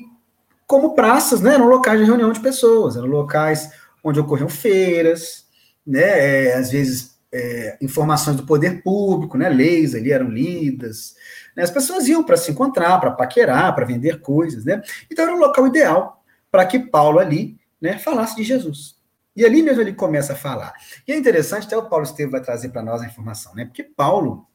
[0.65, 1.53] como praças, né?
[1.53, 3.71] Eram locais de reunião de pessoas, eram locais
[4.03, 5.45] onde ocorriam feiras,
[5.85, 6.47] né?
[6.47, 9.49] É, às vezes é, informações do poder público, né?
[9.49, 11.15] Leis ali eram lidas.
[11.55, 11.63] Né?
[11.63, 14.81] As pessoas iam para se encontrar, para paquerar, para vender coisas, né?
[15.11, 17.97] Então era o local ideal para que Paulo ali, né?
[17.97, 18.95] Falasse de Jesus.
[19.35, 20.73] E ali mesmo ele começa a falar.
[21.07, 23.65] E é interessante, até o Paulo Estevam vai trazer para nós a informação, né?
[23.65, 24.47] Porque Paulo,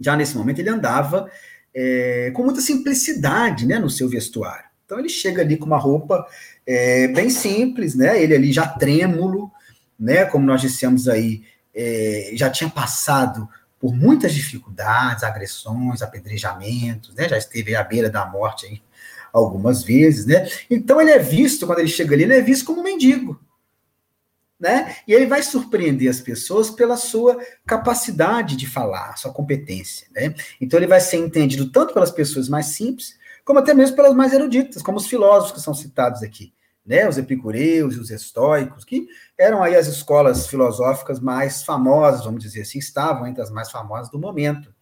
[0.00, 1.30] já nesse momento, ele andava
[1.74, 3.78] é, com muita simplicidade, né?
[3.78, 4.68] No seu vestuário.
[4.84, 6.26] Então ele chega ali com uma roupa
[6.66, 8.20] é, bem simples, né?
[8.20, 9.52] Ele ali já trêmulo,
[9.96, 10.24] né?
[10.24, 17.28] Como nós dissemos aí, é, já tinha passado por muitas dificuldades, agressões, apedrejamentos, né?
[17.28, 18.82] Já esteve à beira da morte aí
[19.32, 20.48] algumas vezes, né?
[20.68, 23.40] Então ele é visto, quando ele chega ali, ele é visto como um mendigo.
[24.58, 24.96] Né?
[25.08, 30.34] E ele vai surpreender as pessoas pela sua capacidade de falar, sua competência, né?
[30.60, 34.34] Então ele vai ser entendido tanto pelas pessoas mais simples, como até mesmo pelas mais
[34.34, 36.52] eruditas, como os filósofos que são citados aqui,
[36.90, 39.06] né, os epicureus e os estoicos, que
[39.38, 44.10] eram aí as escolas filosóficas mais famosas, vamos dizer assim, estavam entre as mais famosas
[44.10, 44.74] do momento.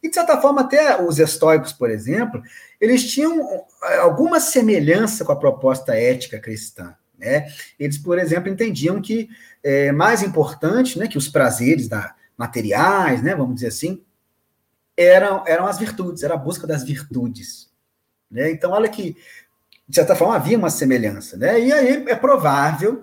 [0.00, 2.40] E, de certa forma, até os estoicos, por exemplo,
[2.80, 6.94] eles tinham eh, alguma semelhança com a proposta ética cristã.
[7.18, 7.48] Né?
[7.76, 9.28] Eles, por exemplo, entendiam que
[9.60, 14.00] é mais importante né, que os prazeres da, materiais, né, vamos dizer assim,
[14.96, 17.68] eram, eram as virtudes, era a busca das virtudes.
[18.30, 18.52] Né?
[18.52, 19.16] Então, olha que,
[19.88, 21.36] de certa forma, havia uma semelhança.
[21.36, 21.60] Né?
[21.60, 23.02] E aí é provável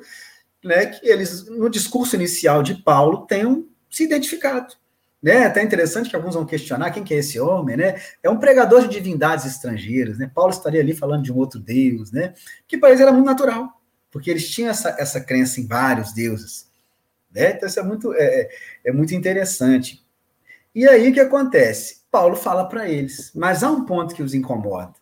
[0.64, 4.76] né, que eles, no discurso inicial de Paulo, tenham se identificado.
[5.22, 5.38] Né?
[5.38, 8.00] É até interessante que alguns vão questionar quem que é esse homem, né?
[8.22, 10.30] É um pregador de divindades estrangeiras, né?
[10.32, 12.36] Paulo estaria ali falando de um outro Deus, né?
[12.68, 16.70] Que para eles era muito natural, porque eles tinham essa, essa crença em vários deuses,
[17.34, 17.54] né?
[17.54, 18.50] Então isso é muito, é, é,
[18.86, 20.06] é muito interessante.
[20.76, 22.02] E aí o que acontece?
[22.12, 24.94] Paulo fala para eles, mas há um ponto que os incomoda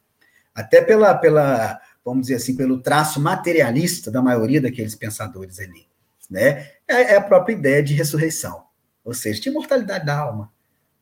[0.53, 5.87] até pela, pela, vamos dizer assim, pelo traço materialista da maioria daqueles pensadores ali,
[6.29, 6.69] né?
[6.87, 8.65] É, é a própria ideia de ressurreição,
[9.03, 10.51] ou seja, de imortalidade da alma,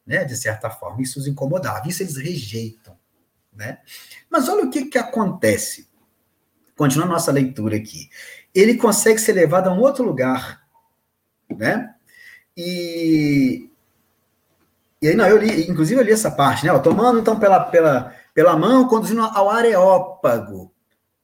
[0.06, 0.24] né?
[0.24, 2.98] De certa forma, isso os incomodava, isso eles rejeitam,
[3.54, 3.80] né?
[4.30, 5.90] Mas olha o que que acontece.
[6.78, 8.10] Continuando nossa leitura aqui.
[8.56, 10.66] Ele consegue ser levado a um outro lugar,
[11.50, 11.94] né?
[12.56, 13.72] E
[15.02, 16.78] e aí, não, eu li, inclusive eu li essa parte, né?
[16.80, 20.72] Tomando então pela, pela, pela mão, conduzindo ao Areópago,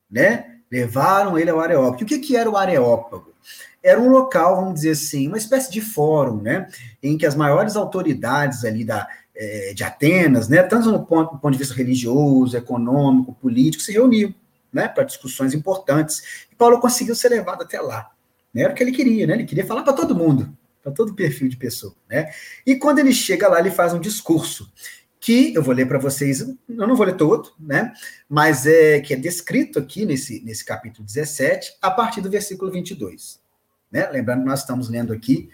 [0.10, 0.58] né?
[0.72, 2.02] Levaram ele ao Areópago.
[2.02, 3.34] E o que, que era o Areópago?
[3.82, 6.68] Era um local, vamos dizer assim, uma espécie de fórum, né?
[7.02, 10.62] Em que as maiores autoridades ali da, é, de Atenas, né?
[10.64, 14.34] Tanto no ponto, do ponto de vista religioso, econômico, político, se reuniam,
[14.74, 14.88] né?
[14.88, 16.46] Para discussões importantes.
[16.52, 18.12] E Paulo conseguiu ser levado até lá.
[18.54, 18.64] Né?
[18.64, 19.36] Era o que ele queria, né?
[19.36, 20.52] Ele queria falar para todo mundo,
[20.84, 22.30] para todo perfil de pessoa, né?
[22.66, 24.70] E quando ele chega lá, ele faz um discurso
[25.20, 27.94] que eu vou ler para vocês, eu não vou ler todo, né?
[28.30, 33.40] Mas é que é descrito aqui nesse, nesse capítulo 17, a partir do versículo 22.
[33.92, 34.08] Né?
[34.10, 35.50] Lembrando que nós estamos lendo aqui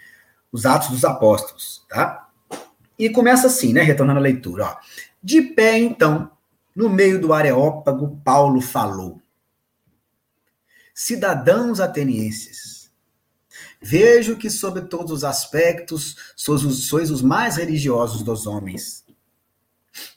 [0.52, 2.28] os Atos dos Apóstolos, tá?
[2.98, 3.82] E começa assim, né?
[3.82, 4.76] Retornando à leitura, ó.
[5.22, 6.30] De pé, então,
[6.76, 9.20] no meio do Areópago, Paulo falou:
[10.94, 12.74] Cidadãos atenienses,
[13.86, 19.03] Vejo que, sob todos os aspectos, sois os, sois os mais religiosos dos homens.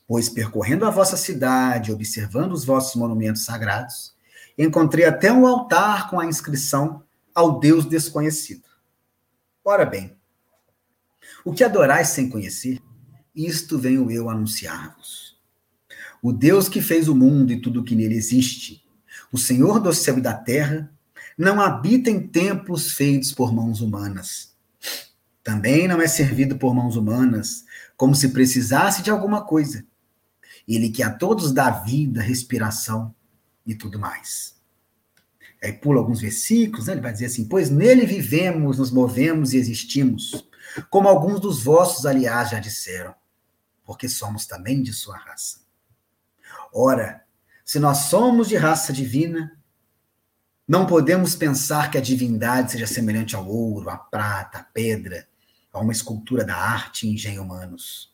[0.07, 4.15] Pois, percorrendo a vossa cidade, observando os vossos monumentos sagrados,
[4.57, 7.03] encontrei até um altar com a inscrição
[7.35, 8.63] ao Deus desconhecido.
[9.65, 10.15] Ora bem,
[11.43, 12.81] o que adorais sem conhecer,
[13.35, 15.37] isto venho eu anunciar-vos.
[16.21, 18.83] O Deus que fez o mundo e tudo o que nele existe,
[19.31, 20.89] o Senhor do céu e da terra,
[21.37, 24.55] não habita em templos feitos por mãos humanas.
[25.43, 27.65] Também não é servido por mãos humanas,
[27.95, 29.85] como se precisasse de alguma coisa.
[30.67, 33.15] Ele que a todos dá vida, respiração
[33.65, 34.57] e tudo mais.
[35.63, 36.93] Aí pula alguns versículos, né?
[36.93, 40.47] ele vai dizer assim: Pois nele vivemos, nos movemos e existimos,
[40.89, 43.15] como alguns dos vossos, aliás, já disseram,
[43.83, 45.61] porque somos também de sua raça.
[46.73, 47.23] Ora,
[47.65, 49.57] se nós somos de raça divina,
[50.67, 55.27] não podemos pensar que a divindade seja semelhante ao ouro, à prata, à pedra,
[55.71, 58.13] a uma escultura da arte e engenho humanos.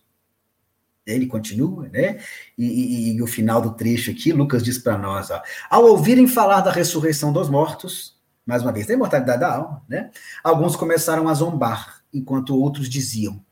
[1.06, 2.20] Ele continua, né?
[2.58, 6.28] E, e, e, o final do trecho aqui, Lucas diz para nós: ó, ao ouvirem
[6.28, 10.12] falar da ressurreição dos mortos, mais uma vez, da imortalidade da alma, né?
[10.44, 13.44] Alguns começaram a zombar, enquanto outros diziam: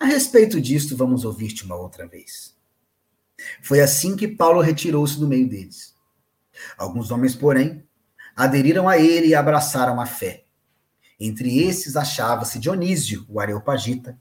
[0.00, 2.54] a respeito disto, vamos ouvir-te uma outra vez.
[3.62, 5.94] Foi assim que Paulo retirou-se do meio deles.
[6.76, 7.84] Alguns homens, porém,
[8.34, 10.44] aderiram a ele e abraçaram a fé.
[11.18, 14.18] Entre esses achava-se Dionísio, o Areopagita,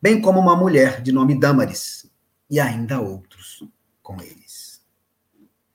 [0.00, 2.06] bem como uma mulher de nome Dâmaris,
[2.48, 3.62] e ainda outros
[4.02, 4.84] com eles.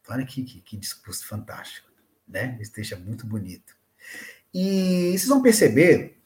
[0.09, 1.89] Olha que, que, que discurso fantástico,
[2.27, 2.59] né?
[2.91, 3.75] É muito bonito.
[4.53, 6.17] E vocês vão perceber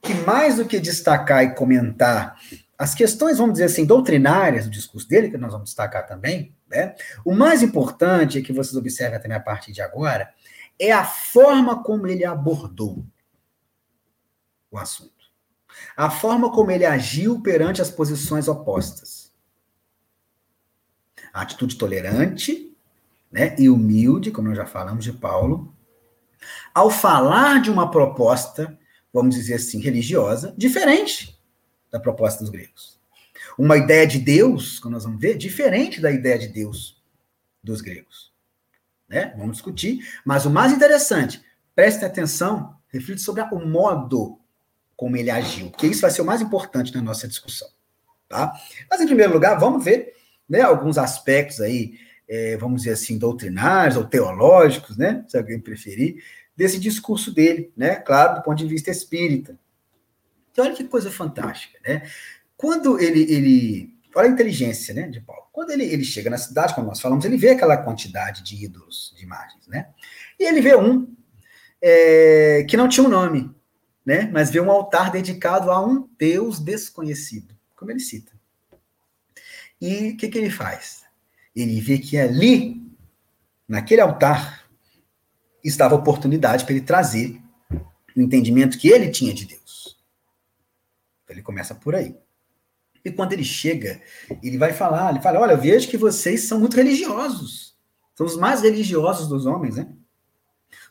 [0.00, 2.38] que mais do que destacar e comentar
[2.76, 6.94] as questões, vamos dizer assim, doutrinárias do discurso dele, que nós vamos destacar também, né?
[7.24, 10.32] O mais importante é que vocês observem também a partir de agora,
[10.78, 13.04] é a forma como ele abordou
[14.70, 15.12] o assunto.
[15.96, 19.23] A forma como ele agiu perante as posições opostas.
[21.34, 22.74] A atitude tolerante
[23.30, 25.74] né, e humilde, como nós já falamos de Paulo,
[26.72, 28.78] ao falar de uma proposta,
[29.12, 31.38] vamos dizer assim, religiosa, diferente
[31.90, 32.98] da proposta dos gregos.
[33.58, 37.02] Uma ideia de Deus, como nós vamos ver, diferente da ideia de Deus
[37.62, 38.34] dos gregos
[39.14, 39.32] né?
[39.36, 40.00] Vamos discutir.
[40.24, 41.42] Mas o mais interessante,
[41.74, 44.40] preste atenção, reflita sobre o modo
[44.96, 47.68] como ele agiu, porque isso vai ser o mais importante na nossa discussão,
[48.28, 48.52] tá?
[48.88, 50.13] Mas, em primeiro lugar, vamos ver
[50.48, 55.24] né, alguns aspectos aí, é, vamos dizer assim, doutrinários ou teológicos, né?
[55.28, 56.22] Se alguém preferir,
[56.56, 57.96] desse discurso dele, né?
[57.96, 59.58] Claro, do ponto de vista espírita.
[60.50, 62.02] Então, olha que coisa fantástica, né?
[62.56, 65.42] Quando ele, ele olha a inteligência, né, de Paulo.
[65.52, 69.12] Quando ele, ele chega na cidade, como nós falamos, ele vê aquela quantidade de ídolos,
[69.16, 69.88] de imagens, né?
[70.38, 71.12] E ele vê um
[71.82, 73.54] é, que não tinha um nome,
[74.04, 74.30] né?
[74.32, 78.32] Mas vê um altar dedicado a um Deus desconhecido, como ele cita.
[79.84, 81.04] E o que, que ele faz?
[81.54, 82.82] Ele vê que ali,
[83.68, 84.66] naquele altar,
[85.62, 87.38] estava a oportunidade para ele trazer
[88.16, 89.98] o entendimento que ele tinha de Deus.
[91.22, 92.16] Então ele começa por aí.
[93.04, 94.00] E quando ele chega,
[94.42, 97.76] ele vai falar, ele fala, olha, eu vejo que vocês são muito religiosos.
[98.14, 99.86] São os mais religiosos dos homens, né?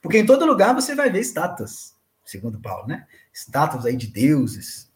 [0.03, 3.07] Porque em todo lugar você vai ver estátuas, segundo Paulo, né?
[3.33, 4.87] Estátuas aí de deuses,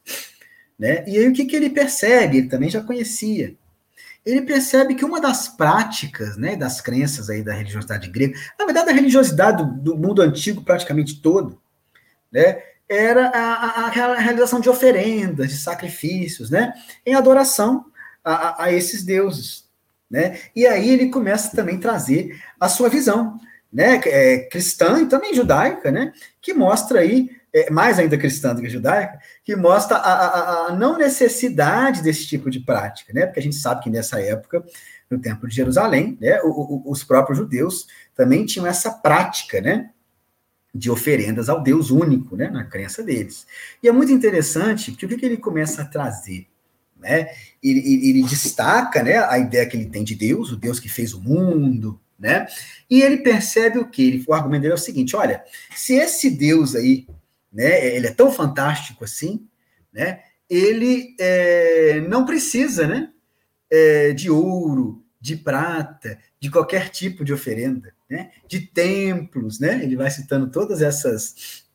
[0.77, 1.03] né?
[1.07, 2.37] E aí o que, que ele percebe?
[2.37, 3.57] Ele também já conhecia.
[4.27, 8.89] Ele percebe que uma das práticas, né, das crenças aí da religiosidade grega, na verdade
[8.89, 11.57] a religiosidade do, do mundo antigo praticamente todo,
[12.29, 16.73] né, era a, a, a, realização de oferendas, de sacrifícios, né?
[17.05, 17.85] Em adoração
[18.23, 19.65] a, a, esses deuses,
[20.09, 20.39] né?
[20.55, 23.39] E aí ele começa também a trazer a sua visão,
[23.71, 24.01] né?
[24.05, 26.13] É, cristã e também judaica, né?
[26.41, 30.97] Que mostra aí, é, mais ainda cristã do que judaica, que mostra a, a, não
[30.97, 33.25] necessidade desse tipo de prática, né?
[33.25, 34.63] Porque a gente sabe que nessa época,
[35.09, 36.41] no Templo de Jerusalém, né?
[36.43, 36.49] O,
[36.87, 39.89] o, os próprios judeus também tinham essa prática, né?
[40.77, 43.47] de oferendas ao Deus único, né, na crença deles.
[43.81, 46.45] E é muito interessante que o que, que ele começa a trazer,
[46.99, 47.29] né?
[47.63, 50.87] Ele, ele, ele, destaca, né, a ideia que ele tem de Deus, o Deus que
[50.89, 52.47] fez o mundo, né?
[52.89, 54.07] E ele percebe o que?
[54.07, 55.43] Ele, o argumento dele é o seguinte: olha,
[55.75, 57.07] se esse Deus aí,
[57.51, 59.47] né, ele é tão fantástico assim,
[59.91, 60.21] né?
[60.49, 63.11] Ele é, não precisa, né,
[63.69, 69.83] é, de ouro, de prata, de qualquer tipo de oferenda né, de templos, né?
[69.83, 71.65] Ele vai citando todas essas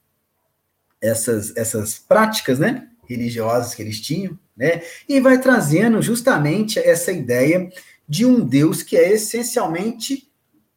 [1.01, 4.83] essas essas práticas, né, religiosas que eles tinham, né?
[5.09, 7.71] E vai trazendo justamente essa ideia
[8.09, 10.31] de um Deus que é essencialmente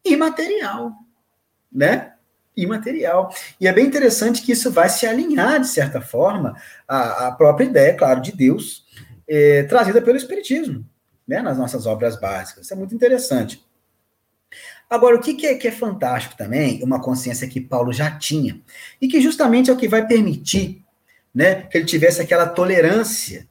[0.03, 0.93] imaterial,
[1.71, 2.14] né?
[2.56, 3.34] Imaterial.
[3.60, 6.56] E é bem interessante que isso vai se alinhar, de certa forma,
[6.88, 8.86] à, à própria ideia, claro, de Deus,
[9.28, 10.86] é, trazida pelo Espiritismo,
[11.28, 12.66] né, nas nossas obras básicas.
[12.66, 13.64] Isso é muito interessante.
[14.89, 18.62] Agora, o que, que, é, que é fantástico também, uma consciência que Paulo já tinha,
[19.01, 20.84] e que justamente é o que vai permitir
[21.34, 23.47] né, que ele tivesse aquela tolerância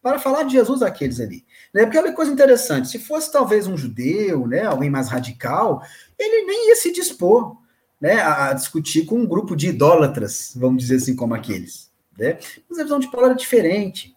[0.00, 1.44] para falar de Jesus àqueles ali.
[1.74, 1.82] Né?
[1.82, 5.82] Porque olha que coisa interessante, se fosse talvez um judeu, né, alguém mais radical,
[6.18, 7.56] ele nem ia se dispor
[8.00, 11.90] né, a, discutir com um grupo de idólatras, vamos dizer assim, como aqueles.
[12.18, 12.38] Né?
[12.68, 14.14] Mas a visão de Paulo era diferente.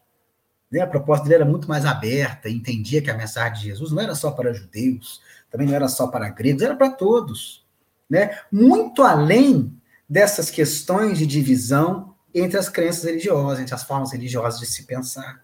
[0.72, 0.82] Né?
[0.82, 4.16] A proposta dele era muito mais aberta, entendia que a mensagem de Jesus não era
[4.16, 7.66] só para judeus, também não era só para gregos, era para todos.
[8.10, 8.38] Né?
[8.52, 9.76] Muito além
[10.08, 15.44] dessas questões de divisão entre as crenças religiosas, entre as formas religiosas de se pensar.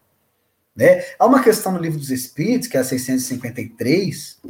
[0.75, 1.03] Né?
[1.17, 4.41] Há uma questão no livro dos Espíritos, que é a 653,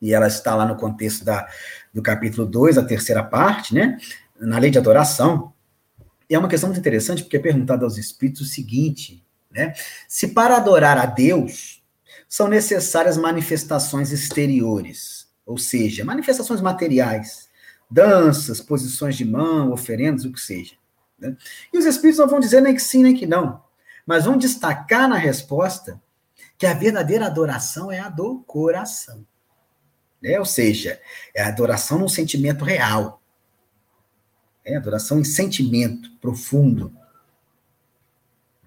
[0.00, 1.46] e ela está lá no contexto da,
[1.92, 3.98] do capítulo 2, a terceira parte, né?
[4.38, 5.52] na lei de adoração.
[6.28, 9.74] É uma questão muito interessante, porque é perguntado aos Espíritos o seguinte, né?
[10.08, 11.82] se para adorar a Deus
[12.28, 17.48] são necessárias manifestações exteriores, ou seja, manifestações materiais,
[17.90, 20.74] danças, posições de mão, oferendas, o que seja.
[21.18, 21.36] Né?
[21.72, 23.60] E os Espíritos não vão dizer nem que sim, nem que não
[24.10, 26.02] mas vão destacar na resposta
[26.58, 29.24] que a verdadeira adoração é a do coração.
[30.22, 30.38] Né?
[30.38, 31.00] Ou seja,
[31.34, 33.22] é a adoração num sentimento real.
[34.64, 36.92] É adoração em sentimento profundo.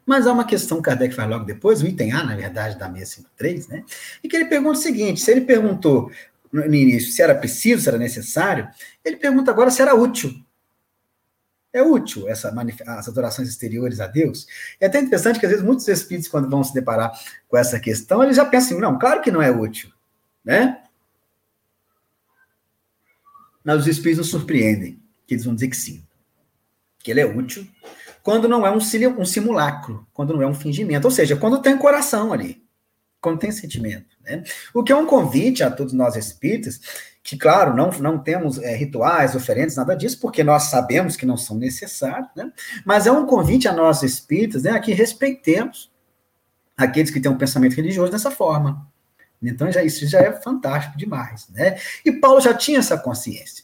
[0.06, 2.91] Mas há uma questão que Kardec faz logo depois, o item A, na verdade, da
[2.91, 3.86] 653, né?
[4.22, 6.12] E que ele pergunta o seguinte: se ele perguntou
[6.51, 8.68] no início se era preciso, se era necessário,
[9.04, 10.43] ele pergunta agora se era útil
[11.74, 12.54] é útil essa
[12.88, 14.45] as adorações exteriores a Deus.
[14.80, 17.12] É até interessante que às vezes muitos espíritos, quando vão se deparar
[17.47, 19.91] com essa questão, eles já pensam, não, claro que não é útil,
[20.45, 20.82] né?
[23.64, 26.03] Mas os espíritos nos surpreendem, que eles vão dizer que sim,
[26.99, 27.68] que ele é útil,
[28.22, 32.32] quando não é um, simulacro, quando não é um fingimento, ou seja, quando tem coração
[32.32, 32.64] ali,
[33.20, 34.43] quando tem sentimento, né?
[34.74, 36.80] O que é um convite a todos nós espíritas
[37.24, 41.38] que, claro, não, não temos é, rituais, oferendas, nada disso, porque nós sabemos que não
[41.38, 42.51] são necessários, né?
[42.86, 45.89] mas é um convite a nós espíritas né, a que respeitemos
[46.76, 48.91] aqueles que têm um pensamento religioso dessa forma.
[49.49, 51.47] Então, já, isso já é fantástico demais.
[51.49, 51.77] Né?
[52.05, 53.63] E Paulo já tinha essa consciência.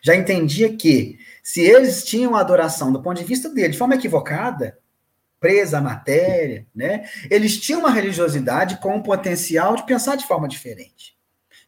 [0.00, 3.96] Já entendia que, se eles tinham a adoração do ponto de vista dele de forma
[3.96, 4.78] equivocada,
[5.40, 7.08] presa à matéria, né?
[7.28, 11.12] eles tinham uma religiosidade com o potencial de pensar de forma diferente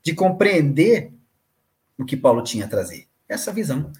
[0.04, 1.10] de compreender
[1.98, 3.08] o que Paulo tinha a trazer.
[3.26, 3.90] Essa visão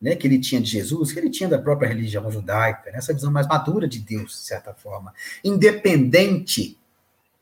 [0.00, 3.14] né, que ele tinha de Jesus, que ele tinha da própria religião judaica, né, essa
[3.14, 5.14] visão mais madura de Deus, de certa forma,
[5.44, 6.76] independente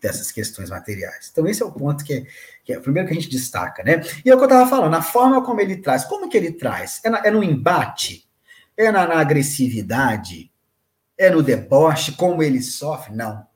[0.01, 1.28] dessas questões materiais.
[1.30, 2.26] Então, esse é o ponto que é,
[2.64, 4.01] que é o primeiro que a gente destaca, né?
[4.24, 6.05] E é o que eu estava falando, a forma como ele traz.
[6.05, 7.01] Como que ele traz?
[7.05, 8.28] É, na, é no embate?
[8.76, 10.51] É na, na agressividade?
[11.18, 12.12] É no deboche?
[12.12, 13.14] Como ele sofre?
[13.14, 13.46] Não.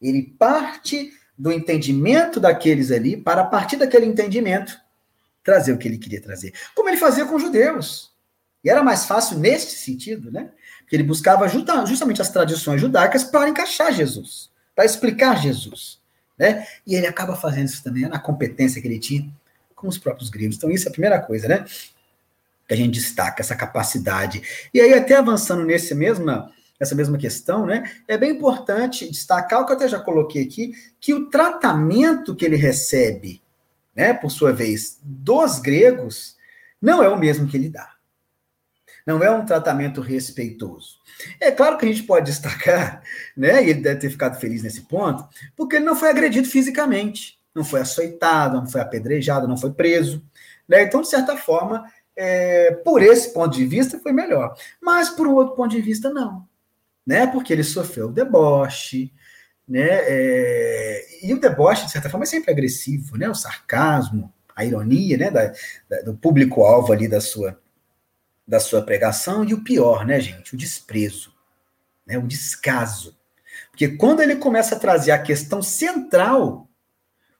[0.00, 4.78] Ele parte do entendimento daqueles ali, para a partir daquele entendimento,
[5.42, 6.54] trazer o que ele queria trazer.
[6.74, 8.12] Como ele fazia com os judeus.
[8.64, 10.50] E era mais fácil neste sentido, né?
[10.80, 16.00] Porque ele buscava justamente as tradições judaicas para encaixar Jesus, para explicar Jesus.
[16.38, 16.66] Né?
[16.86, 19.28] E ele acaba fazendo isso também na competência que ele tinha
[19.74, 20.56] com os próprios gregos.
[20.56, 21.64] Então, isso é a primeira coisa, né?
[22.66, 24.70] Que a gente destaca, essa capacidade.
[24.72, 26.50] E aí, até avançando nesse mesma
[26.82, 27.92] essa mesma questão, né?
[28.08, 32.44] É bem importante destacar o que eu até já coloquei aqui, que o tratamento que
[32.44, 33.40] ele recebe,
[33.94, 36.36] né, por sua vez, dos gregos,
[36.80, 37.91] não é o mesmo que ele dá.
[39.06, 40.98] Não é um tratamento respeitoso.
[41.40, 43.02] É claro que a gente pode destacar,
[43.36, 43.64] né?
[43.64, 45.26] E ele deve ter ficado feliz nesse ponto,
[45.56, 50.24] porque ele não foi agredido fisicamente, não foi açoitado, não foi apedrejado, não foi preso.
[50.68, 50.82] Né?
[50.82, 51.84] Então, de certa forma,
[52.16, 54.54] é, por esse ponto de vista, foi melhor.
[54.80, 56.46] Mas, por um outro ponto de vista, não
[57.06, 57.26] né?
[57.26, 59.12] Porque ele sofreu o deboche,
[59.68, 59.88] né?
[59.88, 63.28] É, e o deboche, de certa forma, é sempre agressivo, né?
[63.28, 65.30] O sarcasmo, a ironia, né?
[65.30, 65.52] Da,
[65.88, 67.58] da, do público-alvo ali da sua,
[68.46, 70.54] da sua pregação, e o pior, né, gente?
[70.54, 71.32] O desprezo,
[72.06, 72.18] né?
[72.18, 73.16] O descaso.
[73.70, 76.68] Porque quando ele começa a trazer a questão central,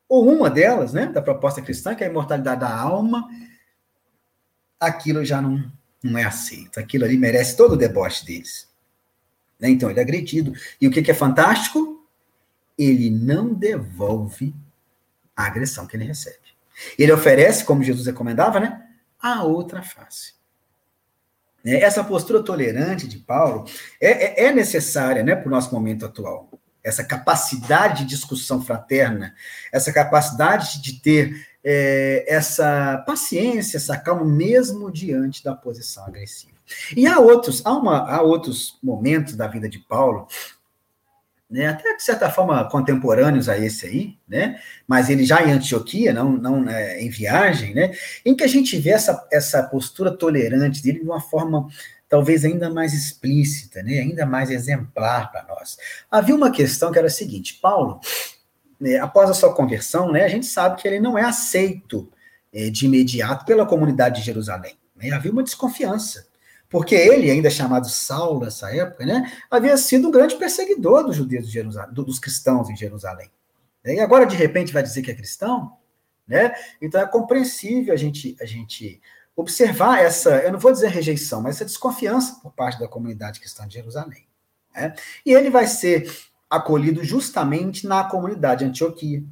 [0.08, 3.28] ou uma delas, né, da proposta cristã, que é a imortalidade da alma,
[4.78, 5.70] aquilo já não,
[6.02, 6.78] não é aceito.
[6.78, 8.68] Aquilo ali merece todo o deboche deles.
[9.58, 9.70] Né?
[9.70, 10.52] Então, ele é agredido.
[10.80, 12.06] E o que, que é fantástico?
[12.76, 14.54] Ele não devolve
[15.36, 16.38] a agressão que ele recebe.
[16.98, 18.86] Ele oferece, como Jesus recomendava, né?
[19.20, 20.34] A outra face.
[21.64, 21.80] Né?
[21.80, 23.64] Essa postura tolerante de Paulo
[24.00, 26.48] é, é, é necessária né, para o nosso momento atual.
[26.82, 29.34] Essa capacidade de discussão fraterna,
[29.72, 36.52] essa capacidade de ter é, essa paciência, essa calma, mesmo diante da posição agressiva.
[36.96, 40.26] E há outros, há, uma, há outros momentos da vida de Paulo,
[41.52, 46.10] né, até de certa forma contemporâneos a esse aí, né, mas ele já em Antioquia,
[46.10, 47.92] não, não é, em viagem, né,
[48.24, 51.68] em que a gente vê essa, essa postura tolerante dele de uma forma
[52.08, 55.76] talvez ainda mais explícita, né, ainda mais exemplar para nós.
[56.10, 58.00] Havia uma questão que era a seguinte: Paulo,
[58.80, 62.10] né, após a sua conversão, né, a gente sabe que ele não é aceito
[62.50, 64.74] é, de imediato pela comunidade de Jerusalém.
[64.96, 66.31] Né, havia uma desconfiança
[66.72, 71.46] porque ele, ainda chamado Saulo nessa época, né, havia sido um grande perseguidor dos judeus
[71.46, 73.30] de Jerusalém, dos cristãos em Jerusalém.
[73.84, 75.76] E agora, de repente, vai dizer que é cristão?
[76.26, 76.54] Né?
[76.80, 79.02] Então é compreensível a gente, a gente
[79.36, 83.68] observar essa, eu não vou dizer rejeição, mas essa desconfiança por parte da comunidade cristã
[83.68, 84.26] de Jerusalém.
[84.74, 84.94] Né?
[85.26, 86.10] E ele vai ser
[86.48, 89.22] acolhido justamente na comunidade de Antioquia,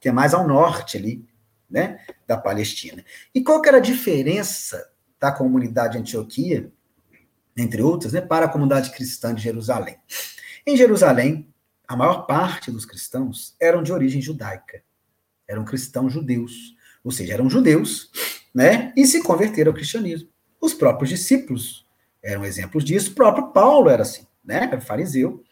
[0.00, 1.26] que é mais ao norte ali,
[1.68, 3.04] né, da Palestina.
[3.34, 4.88] E qual que era a diferença
[5.20, 6.72] da comunidade de Antioquia
[7.56, 9.96] entre outras, né, para a comunidade cristã de Jerusalém.
[10.66, 11.52] Em Jerusalém,
[11.88, 14.82] a maior parte dos cristãos eram de origem judaica,
[15.48, 18.10] eram cristãos judeus, ou seja, eram judeus,
[18.54, 20.28] né, e se converteram ao cristianismo.
[20.60, 21.86] Os próprios discípulos
[22.22, 25.42] eram exemplos disso, o próprio Paulo era assim, né, era fariseu,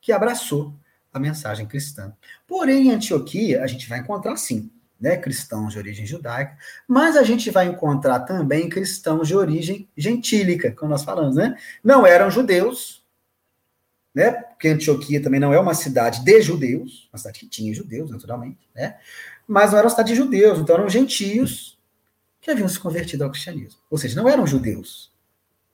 [0.00, 0.74] que abraçou
[1.12, 2.12] a mensagem cristã.
[2.46, 4.70] Porém, em Antioquia, a gente vai encontrar, sim,
[5.02, 10.70] né, cristãos de origem judaica, mas a gente vai encontrar também cristãos de origem gentílica,
[10.70, 11.58] como nós falamos, né?
[11.82, 13.04] Não eram judeus,
[14.14, 14.30] né?
[14.30, 18.60] Porque Antioquia também não é uma cidade de judeus, uma cidade que tinha judeus, naturalmente,
[18.72, 18.96] né?
[19.44, 21.76] Mas não era uma cidade de judeus, então eram gentios
[22.40, 23.80] que haviam se convertido ao cristianismo.
[23.90, 25.10] Ou seja, não eram judeus.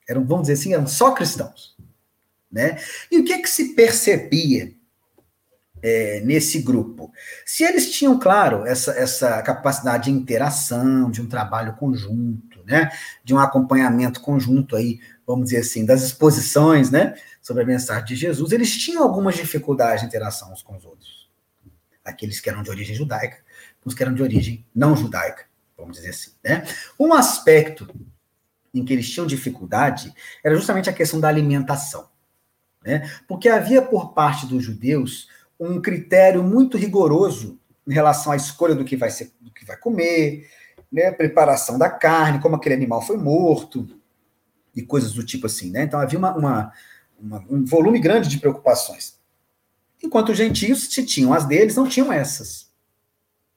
[0.09, 1.77] Eram, vamos dizer assim, eram só cristãos,
[2.51, 2.79] né?
[3.11, 4.73] E o que é que se percebia
[5.83, 7.13] é, nesse grupo.
[7.45, 12.91] Se eles tinham, claro, essa, essa capacidade de interação, de um trabalho conjunto, né,
[13.25, 18.17] de um acompanhamento conjunto aí, vamos dizer assim, das exposições, né, sobre a mensagem de
[18.17, 21.29] Jesus, eles tinham algumas dificuldades de interação uns com os outros.
[22.05, 23.39] Aqueles que eram de origem judaica,
[23.85, 25.45] os que eram de origem não judaica,
[25.77, 26.67] vamos dizer assim, né.
[26.99, 27.89] Um aspecto
[28.75, 30.13] em que eles tinham dificuldade
[30.45, 32.09] era justamente a questão da alimentação,
[32.85, 38.75] né, porque havia por parte dos judeus um critério muito rigoroso em relação à escolha
[38.75, 40.49] do que vai ser, do que vai comer,
[40.91, 43.87] né, preparação da carne, como aquele animal foi morto
[44.75, 45.83] e coisas do tipo assim, né?
[45.83, 46.73] Então havia uma, uma,
[47.19, 49.19] uma, um volume grande de preocupações.
[50.03, 52.69] Enquanto os gentios, se tinham as deles, não tinham essas.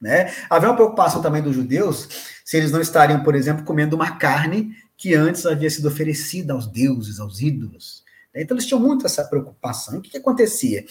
[0.00, 0.34] Né?
[0.50, 2.08] Havia uma preocupação também dos judeus
[2.44, 6.66] se eles não estariam, por exemplo, comendo uma carne que antes havia sido oferecida aos
[6.66, 8.02] deuses, aos ídolos.
[8.34, 9.98] Então eles tinham muito essa preocupação.
[9.98, 10.84] O que, que acontecia?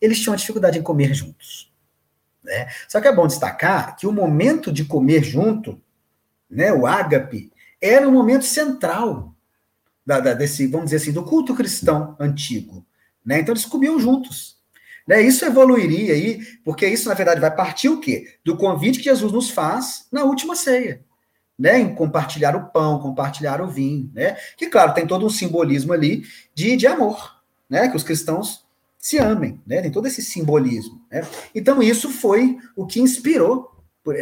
[0.00, 1.72] Eles tinham dificuldade em comer juntos.
[2.42, 2.68] Né?
[2.88, 5.80] Só que é bom destacar que o momento de comer junto,
[6.50, 9.34] né, o ágape, era o momento central
[10.04, 12.84] da, da, desse, vamos dizer assim, do culto cristão antigo.
[13.24, 13.40] Né?
[13.40, 14.56] Então eles comiam juntos.
[15.06, 15.20] Né?
[15.20, 18.36] Isso evoluiria aí, porque isso, na verdade, vai partir o quê?
[18.44, 21.04] Do convite que Jesus nos faz na última ceia.
[21.58, 24.36] Né, em compartilhar o pão, compartilhar o vinho, né?
[24.56, 26.22] Que claro, tem todo um simbolismo ali
[26.54, 27.88] de, de amor, né?
[27.88, 28.64] Que os cristãos
[28.98, 29.80] se amem, né?
[29.80, 31.22] Tem todo esse simbolismo, né?
[31.54, 33.70] Então isso foi o que inspirou,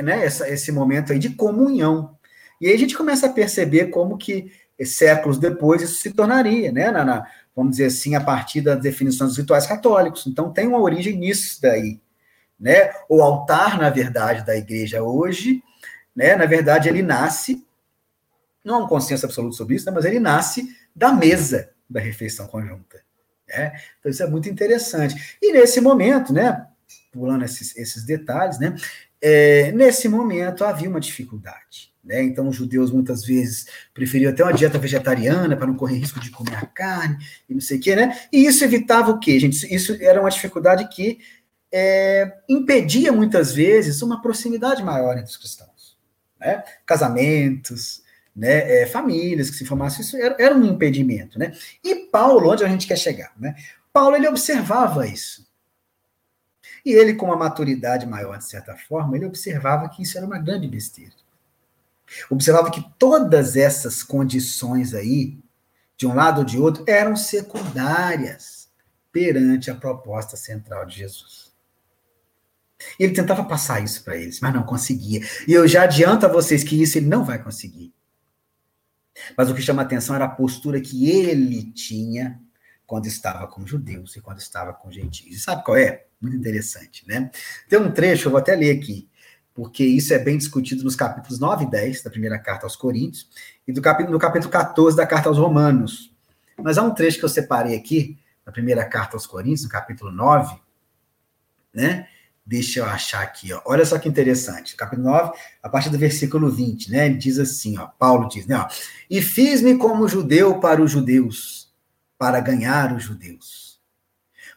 [0.03, 0.25] né?
[0.25, 2.17] Essa, esse momento aí de comunhão.
[2.61, 4.53] E aí a gente começa a perceber como que
[4.85, 6.91] séculos depois isso se tornaria, né?
[6.91, 10.27] Na, na, vamos dizer assim, a partir das definições dos rituais católicos.
[10.27, 11.99] Então tem uma origem nisso daí,
[12.61, 12.91] né?
[13.09, 15.63] O altar, na verdade, da igreja hoje,
[16.15, 16.37] né?
[16.37, 17.67] Na verdade, ele nasce,
[18.63, 19.93] não há um consenso absoluto sobre isso, né?
[19.95, 23.06] mas ele nasce da mesa da refeição conjunta.
[23.49, 23.73] Né?
[23.99, 25.37] Então, isso é muito interessante.
[25.41, 26.67] E nesse momento, né,
[27.13, 28.75] pulando esses, esses detalhes, né,
[29.21, 31.95] é, nesse momento havia uma dificuldade.
[32.05, 32.23] Né?
[32.23, 36.31] Então, os judeus muitas vezes preferiam até uma dieta vegetariana para não correr risco de
[36.31, 37.19] comer a carne
[37.49, 38.17] e não sei o quê, né?
[38.33, 39.75] E isso evitava o quê, gente?
[39.75, 41.19] Isso era uma dificuldade que
[41.73, 45.99] é, impedia muitas vezes uma proximidade maior entre os cristãos.
[46.39, 46.63] Né?
[46.85, 48.03] Casamentos,
[48.37, 51.53] né, é, famílias que se formassem, isso era, era, um impedimento, né?
[51.83, 53.57] E Paulo, onde a gente quer chegar, né?
[53.93, 55.47] Paulo, ele observava isso.
[56.85, 60.39] E ele, com uma maturidade maior, de certa forma, ele observava que isso era uma
[60.39, 61.15] grande besteira.
[62.31, 65.39] Observava que todas essas condições aí,
[65.97, 68.69] de um lado ou de outro, eram secundárias
[69.11, 71.51] perante a proposta central de Jesus.
[72.99, 75.27] Ele tentava passar isso para eles, mas não conseguia.
[75.49, 77.96] E eu já adianto a vocês que isso ele não vai conseguir.
[79.37, 82.41] Mas o que chama atenção era a postura que ele tinha
[82.87, 85.37] quando estava com judeus e quando estava com gentios.
[85.37, 86.05] E sabe qual é?
[86.21, 87.31] Muito interessante, né?
[87.69, 89.09] Tem um trecho, eu vou até ler aqui,
[89.53, 93.29] porque isso é bem discutido nos capítulos 9 e 10 da primeira carta aos Coríntios
[93.67, 96.15] e do capítulo, no capítulo 14 da carta aos Romanos.
[96.63, 100.13] Mas há um trecho que eu separei aqui, na primeira carta aos Coríntios, no capítulo
[100.13, 100.57] 9,
[101.75, 102.09] né?
[102.47, 103.61] Deixa eu achar aqui, ó.
[103.65, 104.77] Olha só que interessante.
[104.77, 107.07] Capítulo 9, a partir do versículo 20, né?
[107.07, 107.89] Ele diz assim, ó.
[107.89, 108.57] Paulo diz, né?
[108.57, 108.69] Ó,
[109.11, 111.75] e fiz-me como judeu para os judeus,
[112.17, 113.81] para ganhar os judeus.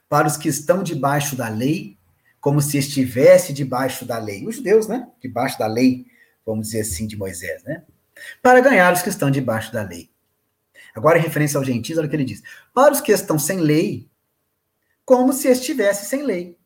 [0.07, 1.97] Para os que estão debaixo da lei,
[2.39, 4.45] como se estivesse debaixo da lei.
[4.45, 5.07] Os judeus, né?
[5.19, 6.05] Debaixo da lei,
[6.45, 7.81] vamos dizer assim, de Moisés, né?
[8.39, 10.11] Para ganhar os que estão debaixo da lei.
[10.93, 12.43] Agora, em referência aos gentios, olha o que ele diz.
[12.71, 14.07] Para os que estão sem lei,
[15.03, 16.58] como se estivesse sem lei.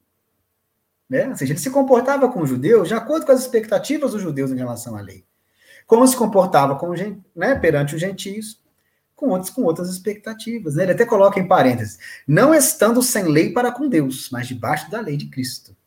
[1.14, 1.30] Né?
[1.30, 4.50] Ou seja, ele se comportava com os judeus de acordo com as expectativas dos judeus
[4.50, 5.24] em relação à lei.
[5.86, 6.92] Como se comportava com,
[7.36, 8.60] né, perante os gentios,
[9.16, 10.74] com, com outras expectativas.
[10.74, 10.82] Né?
[10.82, 15.02] Ele até coloca em parênteses: não estando sem lei para com Deus, mas debaixo da
[15.02, 15.78] lei de Cristo.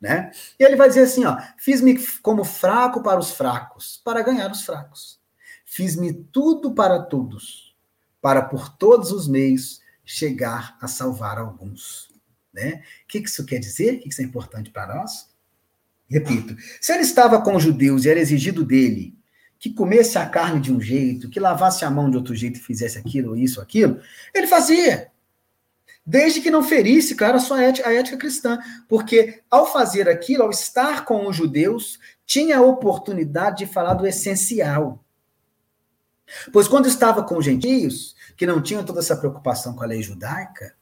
[0.00, 0.30] Né?
[0.58, 1.24] E ele vai dizer assim:
[1.58, 5.20] fiz-me como fraco para os fracos, para ganhar os fracos.
[5.66, 7.76] Fiz-me tudo para todos,
[8.18, 12.09] para por todos os meios chegar a salvar alguns.
[12.52, 12.82] Né?
[13.04, 13.94] O que isso quer dizer?
[13.94, 15.28] O que isso é importante para nós?
[16.08, 19.16] Repito, se ele estava com os judeus e era exigido dele
[19.60, 22.62] que comesse a carne de um jeito, que lavasse a mão de outro jeito e
[22.62, 24.00] fizesse aquilo, isso, aquilo,
[24.34, 25.12] ele fazia.
[26.04, 28.58] Desde que não ferisse, claro, a sua ética, a ética cristã.
[28.88, 34.06] Porque ao fazer aquilo, ao estar com os judeus, tinha a oportunidade de falar do
[34.06, 35.04] essencial.
[36.52, 40.02] Pois quando estava com os gentios, que não tinham toda essa preocupação com a lei
[40.02, 40.74] judaica,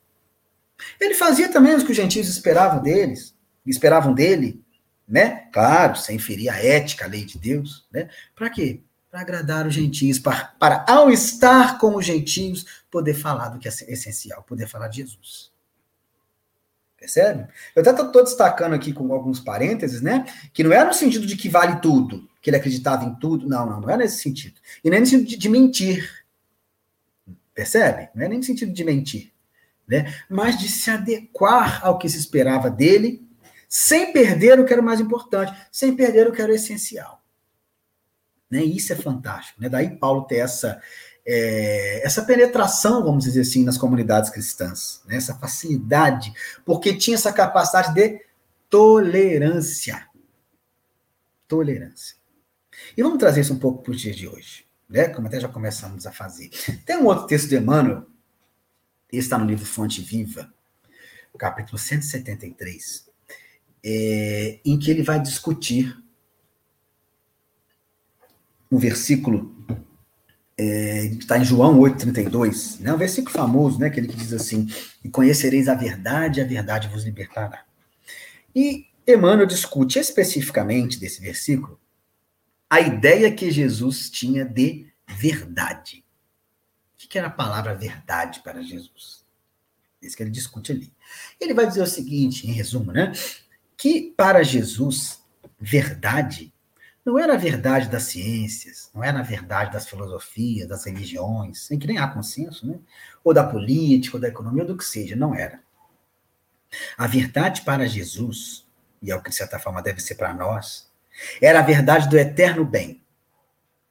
[1.01, 3.35] ele fazia também o que os gentios esperavam deles,
[3.66, 4.62] esperavam dele,
[5.07, 5.49] né?
[5.53, 8.09] Claro, sem ferir a ética, a lei de Deus, né?
[8.35, 8.81] Para quê?
[9.11, 13.66] Para agradar os gentios, para, para, ao estar com os gentios, poder falar do que
[13.66, 15.51] é essencial, poder falar de Jesus.
[16.99, 17.47] Percebe?
[17.76, 20.26] Eu até estou destacando aqui com alguns parênteses, né?
[20.53, 23.49] Que não é no sentido de que vale tudo, que ele acreditava em tudo.
[23.49, 24.61] Não, não, não é nesse sentido.
[24.83, 26.26] E nem no sentido de, de mentir.
[27.55, 28.11] Percebe?
[28.14, 29.33] Não é nem no sentido de mentir.
[29.89, 30.14] Né?
[30.28, 33.26] Mas de se adequar ao que se esperava dele
[33.68, 37.22] sem perder o que era mais importante, sem perder o que era essencial.
[38.51, 38.62] Né?
[38.62, 39.61] Isso é fantástico.
[39.61, 39.68] Né?
[39.68, 40.80] Daí Paulo tem essa,
[41.26, 45.16] é, essa penetração, vamos dizer assim, nas comunidades cristãs, né?
[45.16, 46.32] essa facilidade,
[46.64, 48.20] porque tinha essa capacidade de
[48.70, 50.07] tolerância.
[51.47, 52.16] Tolerância.
[52.97, 55.09] E vamos trazer isso um pouco para os dias de hoje, né?
[55.09, 56.51] como até já começamos a fazer.
[56.86, 58.07] Tem um outro texto de Emmanuel,
[59.17, 60.53] está no livro Fonte Viva,
[61.39, 63.09] capítulo 173,
[63.85, 65.97] é, em que ele vai discutir
[68.71, 69.57] um versículo
[70.59, 74.67] é, está em João 8,32, né, um versículo famoso, né, aquele que diz assim,
[75.05, 77.65] e conhecereis a verdade, a verdade vos libertará.
[78.55, 81.79] E Emmanuel discute especificamente desse versículo
[82.69, 86.05] a ideia que Jesus tinha de verdade.
[87.03, 89.24] O que era a palavra verdade para Jesus?
[90.03, 90.92] Isso que ele discute ali.
[91.40, 93.12] Ele vai dizer o seguinte, em resumo, né?
[93.76, 95.22] que para Jesus,
[95.59, 96.53] verdade
[97.09, 101.78] não era a verdade das ciências, não era a verdade das filosofias, das religiões, em
[101.78, 102.78] que nem há consenso, né?
[103.24, 105.62] ou da política, ou da economia, ou do que seja, não era.
[106.99, 108.66] A verdade para Jesus,
[109.01, 110.92] e é o que de certa forma deve ser para nós,
[111.40, 113.03] era a verdade do eterno bem.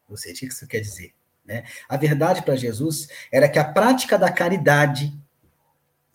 [0.07, 1.11] Ou seja, o que isso quer dizer?
[1.47, 1.63] Né?
[1.87, 5.17] A verdade para Jesus era que a prática da caridade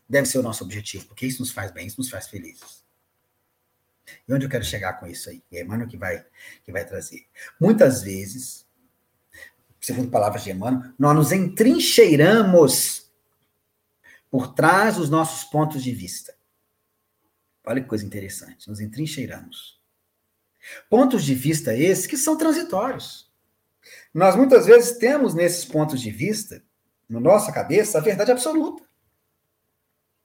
[0.07, 2.85] deve ser o nosso objetivo, porque isso nos faz bem, isso nos faz felizes.
[4.29, 5.43] E onde eu quero chegar com isso aí?
[5.51, 6.23] É Emmanuel que vai,
[6.63, 7.27] que vai trazer.
[7.59, 8.67] Muitas vezes,
[9.81, 13.11] segundo palavras de Emmanuel, nós nos entrincheiramos
[14.31, 16.35] por trás dos nossos pontos de vista.
[17.65, 19.81] Olha que coisa interessante, nos entrincheiramos.
[20.91, 23.32] Pontos de vista esses que são transitórios.
[24.13, 26.63] Nós muitas vezes temos nesses pontos de vista,
[27.09, 28.83] na nossa cabeça, a verdade absoluta.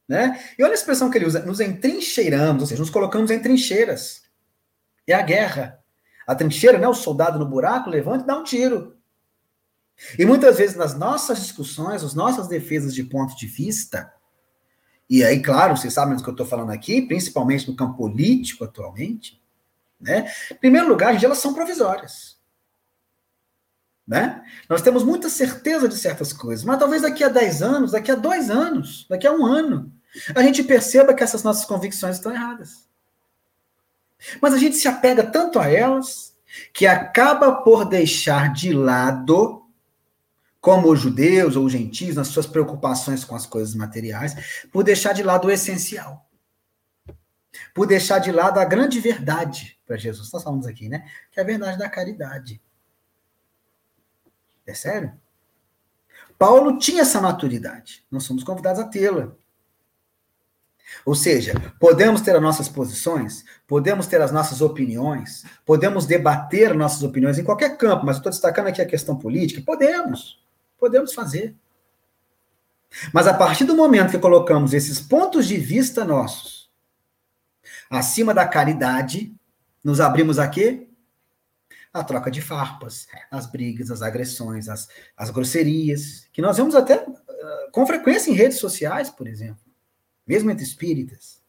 [0.08, 0.42] Né?
[0.58, 4.24] E olha a expressão que ele usa: nos entrincheiramos, ou seja, nos colocamos em trincheiras.
[5.06, 5.80] É a guerra.
[6.26, 8.98] A trincheira, né, o soldado no buraco, levanta e dá um tiro.
[10.18, 14.14] E muitas vezes nas nossas discussões, as nossas defesas de ponto de vista,
[15.10, 18.66] e aí, claro, vocês sabem do que eu estou falando aqui, principalmente no campo político
[18.66, 19.42] atualmente,
[20.00, 20.32] né?
[20.52, 22.37] Em primeiro lugar, elas são provisórias.
[24.08, 24.41] Né?
[24.70, 28.16] Nós temos muita certeza de certas coisas, mas talvez daqui a 10 anos, daqui a
[28.16, 29.91] dois anos, daqui a um ano,
[30.34, 32.88] a gente perceba que essas nossas convicções estão erradas.
[34.41, 36.34] Mas a gente se apega tanto a elas
[36.74, 39.64] que acaba por deixar de lado,
[40.62, 45.14] como os judeus ou os gentios, nas suas preocupações com as coisas materiais, por deixar
[45.14, 46.26] de lado o essencial.
[47.74, 50.32] por deixar de lado a grande verdade para Jesus.
[50.32, 51.05] Nós falamos aqui, né?
[51.32, 52.62] Que é a verdade da caridade.
[54.68, 55.13] É sério?
[56.38, 58.05] Paulo tinha essa maturidade.
[58.11, 59.32] Nós somos convidados a tê-la.
[61.05, 67.03] Ou seja, podemos ter as nossas posições, podemos ter as nossas opiniões, podemos debater nossas
[67.03, 69.61] opiniões em qualquer campo, mas estou destacando aqui a questão política.
[69.65, 70.39] Podemos,
[70.80, 71.55] podemos fazer.
[73.13, 76.70] Mas a partir do momento que colocamos esses pontos de vista nossos
[77.89, 79.34] acima da caridade,
[79.84, 80.87] nos abrimos a quê?
[81.94, 86.98] A troca de farpas, as brigas, as agressões, as, as grosserias, que nós vemos até
[86.98, 89.68] uh, com frequência em redes sociais, por exemplo
[90.28, 91.42] mesmo entre espíritas.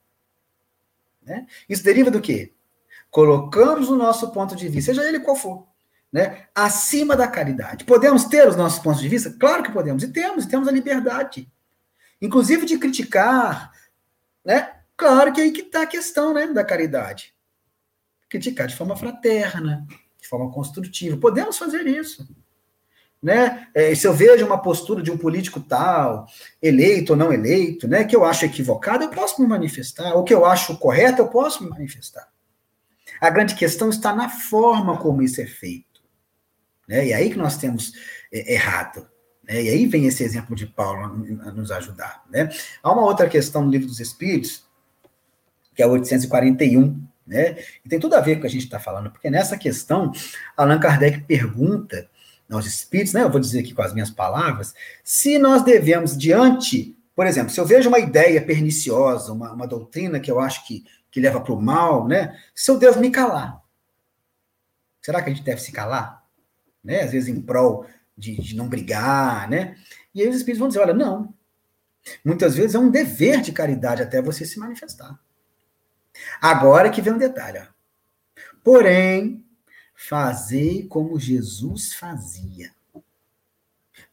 [1.23, 1.47] Né?
[1.69, 2.55] Isso deriva do quê?
[3.11, 5.67] Colocamos o nosso ponto de vista, seja ele qual for,
[6.13, 6.47] né?
[6.55, 7.85] acima da caridade.
[7.85, 9.35] Podemos ter os nossos pontos de vista?
[9.39, 11.51] Claro que podemos, e temos, e temos a liberdade.
[12.23, 13.73] Inclusive de criticar,
[14.45, 14.75] né?
[14.97, 17.33] Claro que aí que está a questão né, da caridade.
[18.29, 19.87] Criticar de forma fraterna,
[20.21, 21.17] de forma construtiva.
[21.17, 22.27] Podemos fazer isso
[23.23, 23.69] né?
[23.75, 26.27] É, se eu vejo uma postura de um político tal,
[26.63, 30.15] eleito ou não eleito, né, que eu acho equivocado, eu posso me manifestar.
[30.15, 32.29] O que eu acho correto, eu posso me manifestar.
[33.21, 36.03] A grande questão está na forma como isso é feito.
[36.87, 37.09] Né?
[37.09, 37.93] E aí que nós temos
[38.33, 39.07] é, errado.
[39.43, 39.65] Né?
[39.65, 41.05] E aí vem esse exemplo de Paulo
[41.43, 42.25] a nos ajudar.
[42.31, 42.49] Né?
[42.83, 44.65] Há uma outra questão no Livro dos Espíritos,
[45.75, 47.59] que é 841, né?
[47.85, 50.11] E tem tudo a ver com o que a gente está falando, porque nessa questão,
[50.57, 52.09] Allan Kardec pergunta
[52.51, 53.23] aos espíritos, né?
[53.23, 54.75] Eu vou dizer aqui com as minhas palavras,
[55.05, 60.19] se nós devemos, diante, por exemplo, se eu vejo uma ideia perniciosa, uma, uma doutrina
[60.19, 62.39] que eu acho que, que leva para o mal, né?
[62.55, 63.61] Se eu devo me calar,
[65.03, 66.25] será que a gente deve se calar?
[66.83, 67.03] Né?
[67.03, 67.85] Às vezes em prol
[68.17, 69.77] de, de não brigar, né?
[70.15, 71.35] E aí os espíritos vão dizer: olha, não.
[72.25, 75.19] Muitas vezes é um dever de caridade até você se manifestar.
[76.41, 77.59] Agora que vem um detalhe.
[77.59, 77.67] Ó.
[78.63, 79.45] Porém,
[80.01, 82.73] Fazei como Jesus fazia,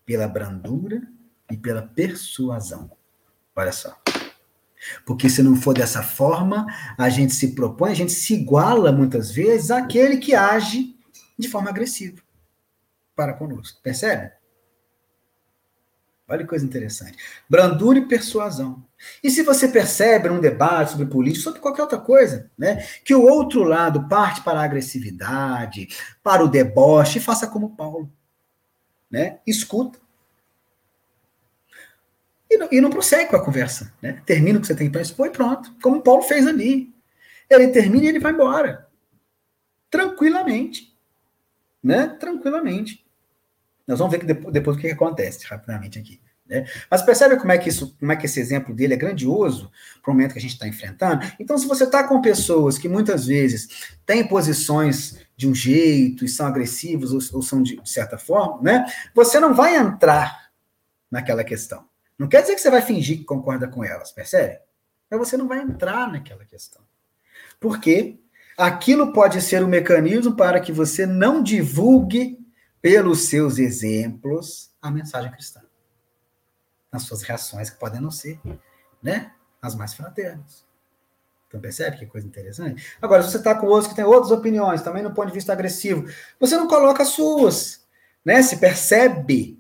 [0.04, 1.08] pela brandura
[1.50, 2.90] e pela persuasão.
[3.56, 3.96] Olha só.
[5.06, 6.66] Porque se não for dessa forma,
[6.98, 10.98] a gente se propõe, a gente se iguala muitas vezes àquele que age
[11.38, 12.20] de forma agressiva
[13.16, 13.80] para conosco.
[13.84, 14.32] Percebe?
[16.28, 17.16] Olha que coisa interessante.
[17.48, 18.84] Brandura e persuasão.
[19.24, 23.24] E se você percebe num debate sobre política, sobre qualquer outra coisa, né, que o
[23.24, 25.88] outro lado parte para a agressividade,
[26.24, 28.12] para o deboche, faça como Paulo.
[29.10, 29.40] Né?
[29.46, 30.00] Escuta.
[32.50, 33.94] E não, e não prossegue com a conversa.
[34.02, 34.22] Né?
[34.26, 35.76] Termina o que você tem para expor e pronto.
[35.82, 36.94] Como Paulo fez ali.
[37.50, 38.88] Ele termina e ele vai embora.
[39.90, 40.96] Tranquilamente.
[41.84, 42.08] Né?
[42.20, 43.06] Tranquilamente.
[43.88, 46.20] Nós vamos ver que depois, depois o que, que acontece rapidamente aqui.
[46.48, 46.66] Né?
[46.90, 49.72] Mas percebe como é que isso, como é que esse exemplo dele é grandioso
[50.02, 51.26] para o momento que a gente está enfrentando?
[51.40, 56.30] Então, se você está com pessoas que muitas vezes têm posições de um jeito e
[56.30, 58.86] são agressivos ou, ou são de, de, certa forma, né?
[59.14, 60.52] Você não vai entrar
[61.10, 61.86] naquela questão.
[62.18, 64.60] Não quer dizer que você vai fingir que concorda com elas, percebe?
[65.10, 66.82] Mas você não vai entrar naquela questão.
[67.60, 68.20] Porque
[68.58, 72.40] aquilo pode ser um mecanismo para que você não divulgue
[72.82, 75.65] pelos seus exemplos a mensagem cristã
[76.96, 78.40] nas suas reações, que podem não ser,
[79.04, 79.32] né,
[79.62, 80.66] as mais fraternas.
[81.48, 82.86] Então percebe que coisa interessante?
[83.02, 85.54] Agora, se você está com outros que têm outras opiniões, também no ponto de vista
[85.54, 86.06] agressivo,
[86.40, 87.86] você não coloca as suas,
[88.24, 88.42] né?
[88.42, 89.60] Se percebe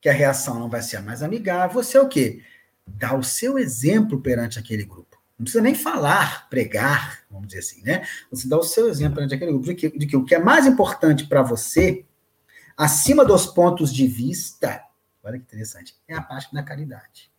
[0.00, 2.42] que a reação não vai ser a mais amigável, você é o quê?
[2.86, 5.20] Dá o seu exemplo perante aquele grupo.
[5.38, 8.06] Não precisa nem falar, pregar, vamos dizer assim, né?
[8.30, 10.38] Você dá o seu exemplo perante aquele grupo de que, de que o que é
[10.38, 12.04] mais importante para você,
[12.76, 14.82] acima dos pontos de vista,
[15.22, 15.96] Olha que interessante.
[16.08, 17.30] É a parte da caridade.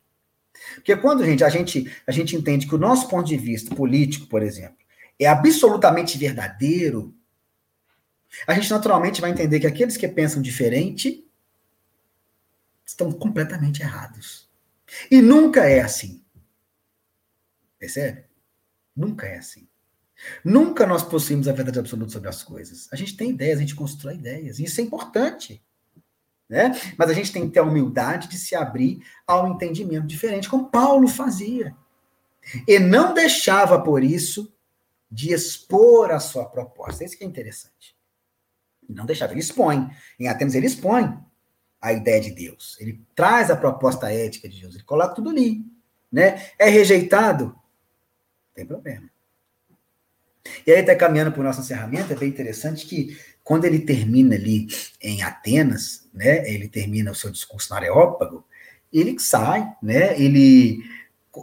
[0.75, 4.27] Porque quando, gente, a gente, a gente entende que o nosso ponto de vista político,
[4.27, 4.77] por exemplo,
[5.19, 7.15] é absolutamente verdadeiro,
[8.47, 11.27] a gente naturalmente vai entender que aqueles que pensam diferente
[12.85, 14.49] estão completamente errados.
[15.09, 16.23] E nunca é assim.
[17.77, 18.25] Percebe?
[18.95, 19.67] Nunca é assim.
[20.43, 22.87] Nunca nós possuímos a verdade absoluta sobre as coisas.
[22.91, 24.59] A gente tem ideias, a gente constrói ideias.
[24.59, 25.63] E isso é importante.
[26.53, 26.71] Né?
[26.99, 30.69] Mas a gente tem que ter a humildade de se abrir ao entendimento diferente, como
[30.69, 31.75] Paulo fazia.
[32.67, 34.53] E não deixava, por isso,
[35.09, 37.03] de expor a sua proposta.
[37.03, 37.97] Isso que é interessante.
[38.87, 39.89] Não deixava, ele expõe.
[40.19, 41.17] Em Atenas, ele expõe
[41.81, 42.77] a ideia de Deus.
[42.79, 45.65] Ele traz a proposta ética de Deus, ele coloca tudo ali.
[46.11, 46.49] Né?
[46.59, 47.45] É rejeitado?
[47.45, 49.09] Não tem problema.
[50.65, 54.35] E aí, está caminhando para o nosso encerramento, é bem interessante que quando ele termina
[54.35, 54.67] ali
[55.01, 58.45] em Atenas, né, ele termina o seu discurso no Areópago,
[58.91, 60.83] ele sai, né, ele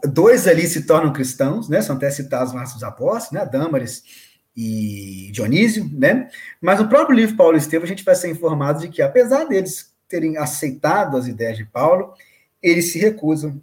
[0.04, 1.82] dois ali se tornam cristãos, né?
[1.82, 3.50] São até citados nos dos Apóstolos, né?
[3.50, 4.04] Dâmares
[4.56, 6.30] e Dionísio, né?
[6.60, 9.44] Mas no próprio livro Paulo e Estevão a gente vai ser informado de que, apesar
[9.44, 12.14] deles terem aceitado as ideias de Paulo,
[12.62, 13.60] eles se recusam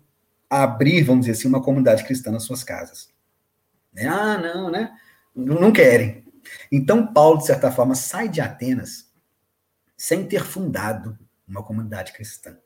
[0.50, 3.10] a abrir, vamos dizer assim, uma comunidade cristã nas suas casas.
[3.94, 4.08] Né?
[4.08, 4.92] Ah, não, né?
[5.38, 6.26] Não querem.
[6.72, 9.08] Então, Paulo, de certa forma, sai de Atenas
[9.96, 11.18] sem ter fundado
[11.48, 12.58] uma comunidade cristã.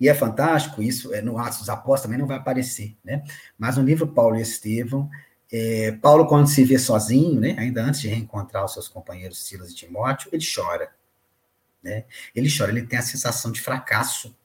[0.00, 3.22] E é fantástico, isso é, no Atos dos Apóstolos também não vai aparecer, né?
[3.58, 5.10] Mas no livro Paulo e Estevão,
[5.50, 9.70] é, Paulo, quando se vê sozinho, né, ainda antes de reencontrar os seus companheiros Silas
[9.72, 10.90] e Timóteo, ele chora.
[11.82, 12.04] Né?
[12.34, 14.36] Ele chora, ele tem a sensação de fracasso.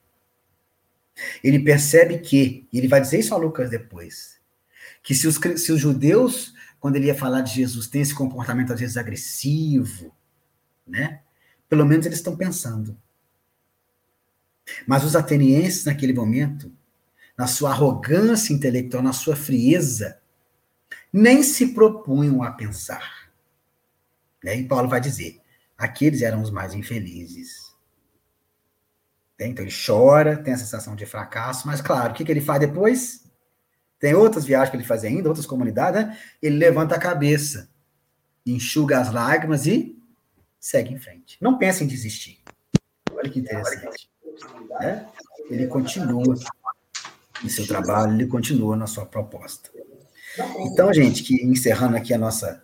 [1.44, 4.40] Ele percebe que, e ele vai dizer isso a Lucas depois,
[5.02, 6.54] que se os, se os judeus,
[6.84, 10.14] quando ele ia falar de Jesus, têm esse comportamento às vezes agressivo,
[10.86, 11.22] né?
[11.70, 13.00] Pelo menos eles estão pensando.
[14.86, 16.70] Mas os atenienses, naquele momento,
[17.38, 20.20] na sua arrogância intelectual, na sua frieza,
[21.12, 23.32] nem se propunham a pensar.
[24.44, 25.40] E Paulo vai dizer:
[25.78, 27.74] aqueles eram os mais infelizes.
[29.40, 29.48] Né?
[29.48, 32.60] Então ele chora, tem a sensação de fracasso, mas claro, o que, que ele faz
[32.60, 33.24] depois?
[34.04, 36.18] Tem outras viagens que ele faz ainda, outras comunidades, né?
[36.42, 37.70] Ele levanta a cabeça,
[38.46, 39.98] enxuga as lágrimas e
[40.60, 41.38] segue em frente.
[41.40, 42.44] Não pensa em desistir.
[43.14, 44.10] Olha que interessante.
[44.72, 45.08] Né?
[45.50, 46.36] Ele continua
[47.42, 49.70] no seu trabalho, ele continua na sua proposta.
[50.60, 52.62] Então, gente, que encerrando aqui a nossa,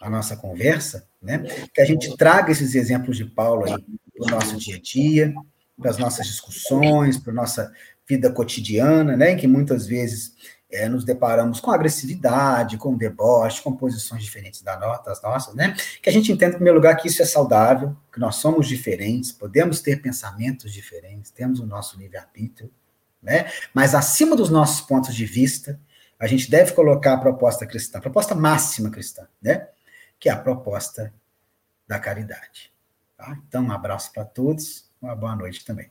[0.00, 1.40] a nossa conversa, né,
[1.74, 5.34] que a gente traga esses exemplos de Paulo para o nosso dia a dia,
[5.78, 7.70] para as nossas discussões, para a nossa
[8.08, 10.32] vida cotidiana, né, em que muitas vezes
[10.70, 15.74] é, nos deparamos com agressividade, com deboche, com posições diferentes das nossas, né?
[16.02, 19.32] Que a gente entenda, em primeiro lugar, que isso é saudável, que nós somos diferentes,
[19.32, 22.70] podemos ter pensamentos diferentes, temos o nosso livre-arbítrio,
[23.22, 23.50] né?
[23.72, 25.80] Mas acima dos nossos pontos de vista,
[26.18, 29.68] a gente deve colocar a proposta cristã, a proposta máxima cristã, né?
[30.20, 31.14] Que é a proposta
[31.86, 32.70] da caridade.
[33.16, 33.38] Tá?
[33.48, 35.90] Então, um abraço para todos, uma boa noite também.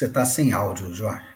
[0.00, 1.26] Você está sem áudio, Jorge.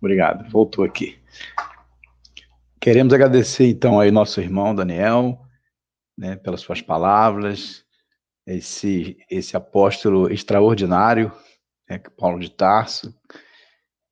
[0.00, 1.16] Obrigado, voltou aqui.
[2.80, 5.40] Queremos agradecer então aí nosso irmão Daniel,
[6.18, 7.84] né, pelas suas palavras,
[8.44, 11.30] esse esse apóstolo extraordinário,
[11.88, 13.14] né, Paulo de Tarso,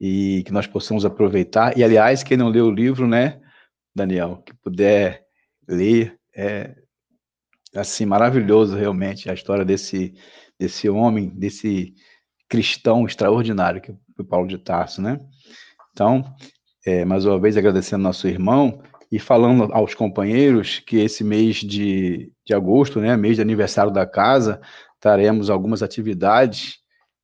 [0.01, 1.77] e que nós possamos aproveitar.
[1.77, 3.43] E aliás, quem não leu o livro, né,
[3.93, 5.27] Daniel, que puder
[5.67, 6.77] ler, é
[7.75, 10.15] assim maravilhoso realmente a história desse
[10.59, 11.95] desse homem, desse
[12.49, 15.19] cristão extraordinário que foi Paulo de Tarso, né?
[15.93, 16.25] Então,
[16.85, 22.33] é, mais uma vez agradecendo nosso irmão e falando aos companheiros que esse mês de,
[22.45, 24.61] de agosto, né, mês de aniversário da casa,
[24.99, 26.79] teremos algumas atividades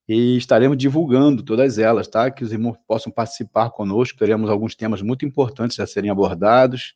[0.09, 2.31] e estaremos divulgando todas elas, tá?
[2.31, 6.95] Que os irmãos possam participar conosco, teremos alguns temas muito importantes a serem abordados,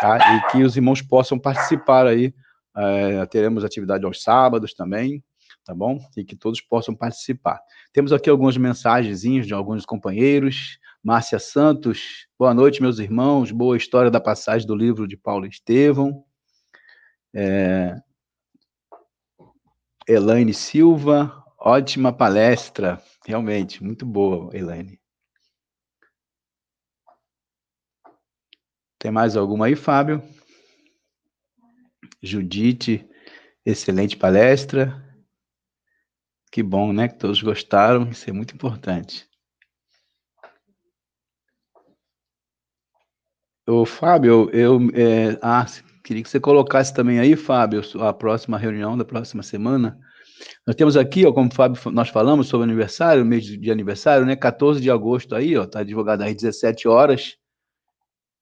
[0.00, 0.18] tá?
[0.36, 2.32] E que os irmãos possam participar aí,
[2.76, 5.22] é, teremos atividade aos sábados também,
[5.70, 6.00] tá bom?
[6.16, 7.62] E que todos possam participar.
[7.92, 10.80] Temos aqui algumas mensagens de alguns companheiros.
[11.00, 13.52] Márcia Santos, boa noite, meus irmãos.
[13.52, 16.24] Boa história da passagem do livro de Paulo Estevão.
[17.32, 17.96] É...
[20.08, 23.00] Elaine Silva, ótima palestra.
[23.24, 24.98] Realmente, muito boa, Elaine.
[28.98, 30.20] Tem mais alguma aí, Fábio?
[32.20, 33.08] Judite,
[33.64, 35.09] excelente palestra.
[36.50, 37.08] Que bom, né?
[37.08, 39.28] Que todos gostaram, isso é muito importante.
[43.68, 45.64] Ô, Fábio, eu é, ah,
[46.02, 49.96] queria que você colocasse também aí, Fábio, a próxima reunião da próxima semana.
[50.66, 54.34] Nós temos aqui, ó, como Fábio, nós falamos sobre aniversário, mês de aniversário, né?
[54.34, 57.36] 14 de agosto aí, ó, tá divulgado às 17 horas.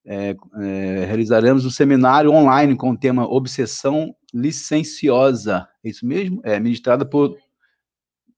[0.06, 5.68] É, é, realizaremos um seminário online com o tema Obsessão Licenciosa.
[5.84, 6.40] É isso mesmo?
[6.42, 7.36] É ministrada por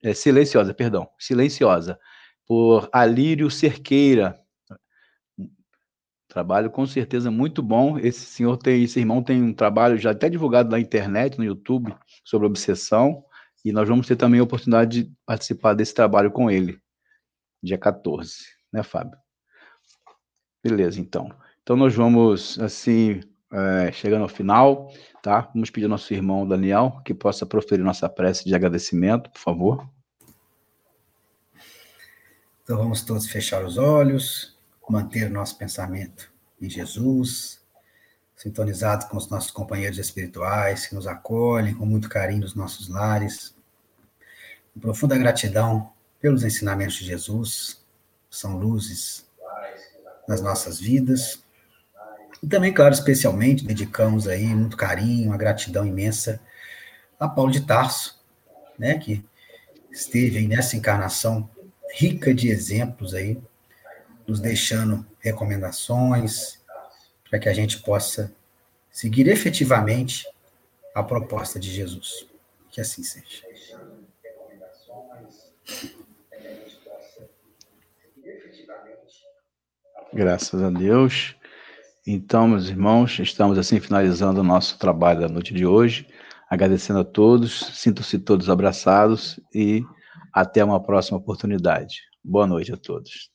[0.02, 1.98] é, silenciosa, perdão, silenciosa,
[2.46, 4.38] por Alírio Cerqueira.
[6.28, 7.98] Trabalho com certeza muito bom.
[7.98, 11.94] Esse senhor tem, esse irmão tem um trabalho já até divulgado na internet, no YouTube,
[12.24, 13.24] sobre obsessão,
[13.64, 16.80] e nós vamos ter também a oportunidade de participar desse trabalho com ele,
[17.62, 18.34] dia 14,
[18.72, 19.18] né, Fábio?
[20.62, 21.30] Beleza, então.
[21.62, 23.20] Então nós vamos, assim,
[23.52, 24.92] é, chegando ao final,
[25.22, 25.50] tá?
[25.54, 29.88] Vamos pedir ao nosso irmão Daniel que possa proferir nossa prece de agradecimento, por favor.
[32.62, 34.56] Então vamos todos fechar os olhos,
[34.90, 37.60] manter nosso pensamento em Jesus,
[38.36, 43.54] sintonizado com os nossos companheiros espirituais que nos acolhem com muito carinho nos nossos lares.
[44.74, 47.84] Com profunda gratidão pelos ensinamentos de Jesus,
[48.28, 49.26] são luzes
[50.26, 51.42] nas nossas vidas.
[52.42, 56.40] E também, claro, especialmente, dedicamos aí muito carinho, uma gratidão imensa
[57.18, 58.18] a Paulo de Tarso,
[58.78, 59.22] né, que
[59.90, 61.48] esteve aí nessa encarnação
[61.94, 63.38] rica de exemplos aí,
[64.26, 66.60] nos deixando recomendações
[67.28, 68.32] para que a gente possa
[68.90, 70.26] seguir efetivamente
[70.94, 72.26] a proposta de Jesus.
[72.70, 73.44] Que assim seja.
[80.12, 81.36] Graças a Deus.
[82.12, 86.08] Então, meus irmãos, estamos assim finalizando o nosso trabalho da noite de hoje.
[86.50, 89.84] Agradecendo a todos, sintam-se todos abraçados e
[90.32, 92.00] até uma próxima oportunidade.
[92.24, 93.30] Boa noite a todos.